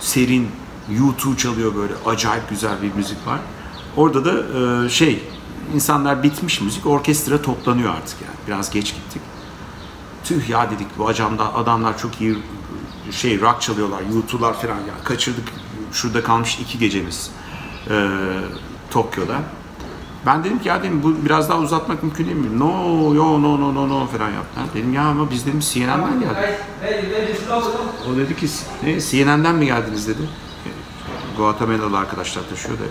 Serin. 0.00 0.48
YouTube 0.90 1.36
çalıyor 1.36 1.74
böyle. 1.74 1.92
Acayip 2.06 2.50
güzel 2.50 2.82
bir 2.82 2.94
müzik 2.94 3.26
var. 3.26 3.40
Orada 3.96 4.24
da 4.24 4.34
e, 4.84 4.88
şey 4.88 5.22
insanlar 5.74 6.22
bitmiş 6.22 6.60
müzik. 6.60 6.86
Orkestra 6.86 7.42
toplanıyor 7.42 7.94
artık 7.94 8.16
yani. 8.22 8.36
Biraz 8.46 8.70
geç 8.70 8.94
gittik. 8.94 9.22
Tüh 10.24 10.48
ya 10.48 10.70
dedik 10.70 10.86
bu 10.98 11.08
adamlar, 11.08 11.48
adamlar 11.54 11.98
çok 11.98 12.20
iyi 12.20 12.38
şey 13.10 13.40
rock 13.40 13.60
çalıyorlar. 13.60 14.02
YouTube'lar 14.14 14.54
falan 14.54 14.76
ya. 14.76 15.04
Kaçırdık. 15.04 15.48
Şurada 15.92 16.22
kalmış 16.22 16.58
iki 16.58 16.78
gecemiz. 16.78 17.30
E, 17.90 18.08
Tokyo'da. 18.90 19.36
Ben 20.26 20.44
dedim 20.44 20.58
ki 20.58 20.68
ya 20.68 20.82
dedim 20.82 21.02
bu 21.02 21.24
biraz 21.24 21.48
daha 21.48 21.58
uzatmak 21.58 22.02
mümkün 22.02 22.24
değil 22.26 22.36
mi? 22.36 22.58
No, 22.58 23.14
yo, 23.14 23.42
no, 23.42 23.60
no, 23.60 23.74
no, 23.74 23.88
no 23.88 24.06
falan 24.06 24.30
yaptılar. 24.30 24.66
Dedim 24.74 24.92
ya 24.92 25.02
ama 25.02 25.30
biz 25.30 25.46
dedim 25.46 25.60
CNN'den 25.60 26.20
geldik. 26.20 26.36
O 28.12 28.16
dedi 28.16 28.36
ki 28.36 28.46
ne, 28.82 29.00
CNN'den 29.00 29.54
mi 29.54 29.66
geldiniz 29.66 30.08
dedi. 30.08 30.20
Guatemala'lı 31.36 31.98
arkadaşlar 31.98 32.42
taşıyor 32.50 32.78
da. 32.78 32.82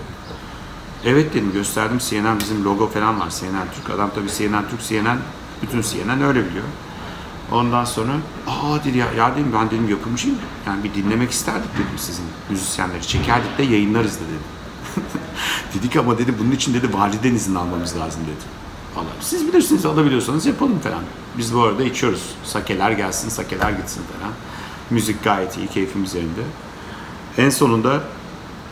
Evet 1.05 1.33
dedim 1.33 1.51
gösterdim 1.53 1.97
CNN 2.09 2.39
bizim 2.39 2.65
logo 2.65 2.89
falan 2.89 3.19
var 3.19 3.29
CNN 3.29 3.67
Türk. 3.75 3.89
Adam 3.95 4.11
tabii 4.15 4.29
CNN 4.37 4.69
Türk, 4.69 4.81
CNN 4.81 5.19
bütün 5.61 5.81
CNN 5.81 6.21
öyle 6.21 6.45
biliyor. 6.45 6.65
Ondan 7.51 7.85
sonra 7.85 8.11
aa 8.47 8.83
dedi 8.83 8.97
ya, 8.97 9.07
ya 9.17 9.35
dedim 9.35 9.51
ben 9.53 9.67
dedim 9.67 9.89
yapımcıyım. 9.89 10.37
Yani 10.65 10.83
bir 10.83 10.93
dinlemek 10.93 11.31
isterdik 11.31 11.73
dedim 11.73 11.97
sizin 11.97 12.25
müzisyenleri. 12.49 13.07
Çekerdik 13.07 13.57
de 13.57 13.63
yayınlarız 13.63 14.15
da 14.15 14.23
dedim. 14.23 14.43
Dedik 15.73 15.95
ama 15.95 16.17
dedi 16.17 16.33
bunun 16.39 16.51
için 16.51 16.73
dedi 16.73 16.93
validen 16.93 17.35
izin 17.35 17.55
almamız 17.55 17.97
lazım 17.97 18.21
dedi. 18.23 18.45
Allah 18.95 19.05
siz 19.21 19.47
bilirsiniz 19.47 19.85
alabiliyorsanız 19.85 20.45
yapalım 20.45 20.79
falan. 20.79 21.03
Biz 21.37 21.55
bu 21.55 21.63
arada 21.63 21.83
içiyoruz. 21.83 22.21
Sakeler 22.43 22.91
gelsin, 22.91 23.29
sakeler 23.29 23.71
gitsin 23.71 24.01
falan. 24.13 24.33
Müzik 24.89 25.23
gayet 25.23 25.57
iyi, 25.57 25.67
keyfimiz 25.67 26.15
yerinde. 26.15 26.41
En 27.37 27.49
sonunda 27.49 28.01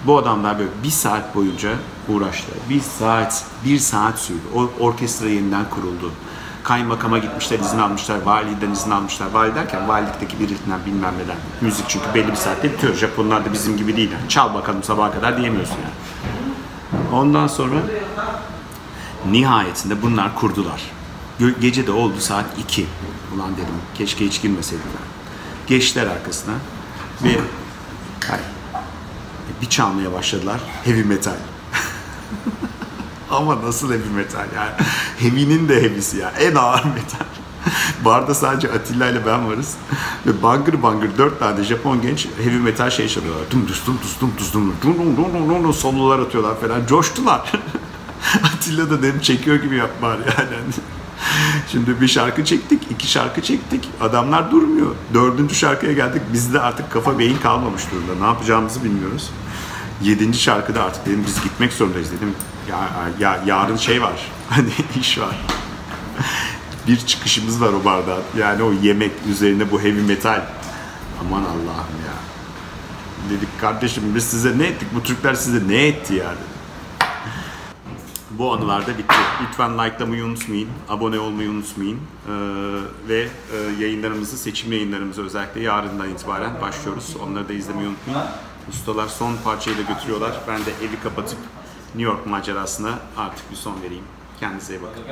bu 0.05 0.17
adamlar 0.17 0.59
böyle 0.59 0.69
bir 0.83 0.89
saat 0.89 1.35
boyunca 1.35 1.69
uğraştılar. 2.09 2.57
Bir 2.69 2.81
saat, 2.81 3.45
bir 3.65 3.79
saat 3.79 4.19
sürdü. 4.19 4.39
O 4.55 4.69
orkestra 4.79 5.29
yeniden 5.29 5.69
kuruldu. 5.69 6.11
Kaymakama 6.63 7.17
gitmişler, 7.17 7.59
izin 7.59 7.79
almışlar, 7.79 8.21
validen 8.21 8.71
izin 8.71 8.91
almışlar. 8.91 9.27
Vali 9.33 9.55
derken 9.55 9.87
valilikteki 9.87 10.39
birinden 10.39 10.85
bilmem 10.85 11.13
neden. 11.23 11.37
Müzik 11.61 11.85
çünkü 11.89 12.05
belli 12.13 12.31
bir 12.31 12.35
saatte 12.35 12.73
bitiyor. 12.73 12.95
Japonlar 12.95 13.45
da 13.45 13.53
bizim 13.53 13.77
gibi 13.77 13.97
değil. 13.97 14.11
Yani. 14.11 14.29
Çal 14.29 14.53
bakalım 14.53 14.83
sabaha 14.83 15.11
kadar 15.11 15.37
diyemiyorsun 15.37 15.75
yani. 15.75 15.93
Ondan 17.13 17.47
sonra 17.47 17.75
nihayetinde 19.31 20.01
bunlar 20.01 20.35
kurdular. 20.35 20.81
Gece 21.61 21.87
de 21.87 21.91
oldu 21.91 22.15
saat 22.19 22.45
2. 22.59 22.85
Ulan 23.35 23.53
dedim 23.53 23.75
keşke 23.95 24.25
hiç 24.25 24.41
girmeseydim. 24.41 24.85
Geçtiler 25.67 26.07
arkasına 26.07 26.53
ve 27.23 27.39
hayır, 28.27 28.45
bir 29.61 29.69
çalmaya 29.69 30.13
başladılar 30.13 30.59
heavy 30.83 31.03
metal. 31.03 31.33
Ama 33.31 33.61
nasıl 33.61 33.89
heavy 33.89 34.09
metal 34.15 34.45
yani? 34.55 34.71
Heavy'nin 35.19 35.69
de 35.69 35.81
heavy'si 35.81 36.17
ya. 36.17 36.29
En 36.39 36.55
ağır 36.55 36.83
metal. 36.83 37.25
Barda 38.05 38.33
sadece 38.33 38.71
Atilla 38.71 39.09
ile 39.09 39.25
ben 39.25 39.47
varız. 39.49 39.75
Ve 40.25 40.43
bangır 40.43 40.83
bangır 40.83 41.17
dört 41.17 41.39
tane 41.39 41.63
Japon 41.63 42.01
genç 42.01 42.27
heavy 42.43 42.57
metal 42.57 42.89
şey 42.89 43.07
çalıyorlar. 43.07 43.51
Dum 43.51 43.67
dus 43.67 43.88
dum 43.88 43.97
dus 44.03 44.21
dum 44.21 44.31
dus 44.38 44.53
dum 44.53 44.73
dum 44.83 44.97
dum 44.97 45.17
dum 45.17 45.49
dum 45.49 45.63
dum 45.63 45.73
sololar 45.73 46.19
atıyorlar 46.19 46.61
falan. 46.61 46.85
Coştular. 46.88 47.51
Atilla 48.43 48.89
da 48.89 49.03
dem 49.03 49.19
çekiyor 49.19 49.55
gibi 49.55 49.75
yap 49.75 49.91
yani. 50.01 50.23
Şimdi 51.71 52.01
bir 52.01 52.07
şarkı 52.07 52.45
çektik, 52.45 52.91
iki 52.91 53.07
şarkı 53.07 53.41
çektik. 53.41 53.89
Adamlar 54.01 54.51
durmuyor. 54.51 54.95
Dördüncü 55.13 55.55
şarkıya 55.55 55.93
geldik. 55.93 56.21
Bizde 56.33 56.59
artık 56.59 56.91
kafa 56.91 57.19
beyin 57.19 57.38
kalmamış 57.38 57.81
durumda. 57.91 58.25
Ne 58.25 58.25
yapacağımızı 58.25 58.83
bilmiyoruz. 58.83 59.29
Yedinci 60.01 60.39
şarkıda 60.39 60.84
artık 60.84 61.05
dedim 61.05 61.23
biz 61.27 61.43
gitmek 61.43 61.73
zorundayız 61.73 62.12
dedim. 62.12 62.36
Ya, 62.69 62.89
ya 63.19 63.43
yarın 63.45 63.77
şey 63.77 64.01
var. 64.01 64.31
Hani 64.49 64.69
iş 64.99 65.17
var. 65.19 65.36
bir 66.88 66.97
çıkışımız 66.97 67.62
var 67.62 67.73
o 67.73 67.86
barda. 67.86 68.17
Yani 68.38 68.63
o 68.63 68.73
yemek 68.73 69.12
üzerine 69.29 69.71
bu 69.71 69.81
heavy 69.81 70.01
metal. 70.01 70.41
Aman 71.21 71.41
Allah'ım 71.41 71.95
ya. 72.05 72.15
Dedik 73.29 73.62
kardeşim 73.62 74.03
biz 74.15 74.23
size 74.23 74.58
ne 74.58 74.65
ettik? 74.65 74.88
Bu 74.95 75.03
Türkler 75.03 75.34
size 75.34 75.67
ne 75.67 75.88
etti 75.88 76.13
yani? 76.13 76.38
Bu 78.31 78.53
anılarda 78.53 78.97
bitti. 78.97 79.15
Lütfen 79.43 79.77
likelamayı 79.77 80.25
unutmayın. 80.25 80.69
Abone 80.89 81.19
olmayı 81.19 81.49
unutmayın. 81.49 81.97
Ee, 81.97 82.31
ve 83.10 83.27
e, 83.53 83.84
yayınlarımızı, 83.84 84.38
seçim 84.38 84.71
yayınlarımızı 84.71 85.23
özellikle 85.23 85.62
yarından 85.62 86.10
itibaren 86.10 86.62
başlıyoruz. 86.62 87.15
Onları 87.23 87.49
da 87.49 87.53
izlemeyi 87.53 87.88
unutmayın. 87.88 88.29
Ustalar 88.69 89.08
son 89.08 89.36
parçayı 89.43 89.78
da 89.78 89.82
götürüyorlar. 89.82 90.41
Ben 90.47 90.65
de 90.65 90.71
evi 90.71 90.99
kapatıp 91.04 91.39
New 91.95 92.01
York 92.12 92.25
macerasına 92.25 92.99
artık 93.17 93.51
bir 93.51 93.56
son 93.56 93.82
vereyim. 93.82 94.04
Kendinize 94.39 94.75
iyi 94.75 94.82
bakın. 94.82 95.04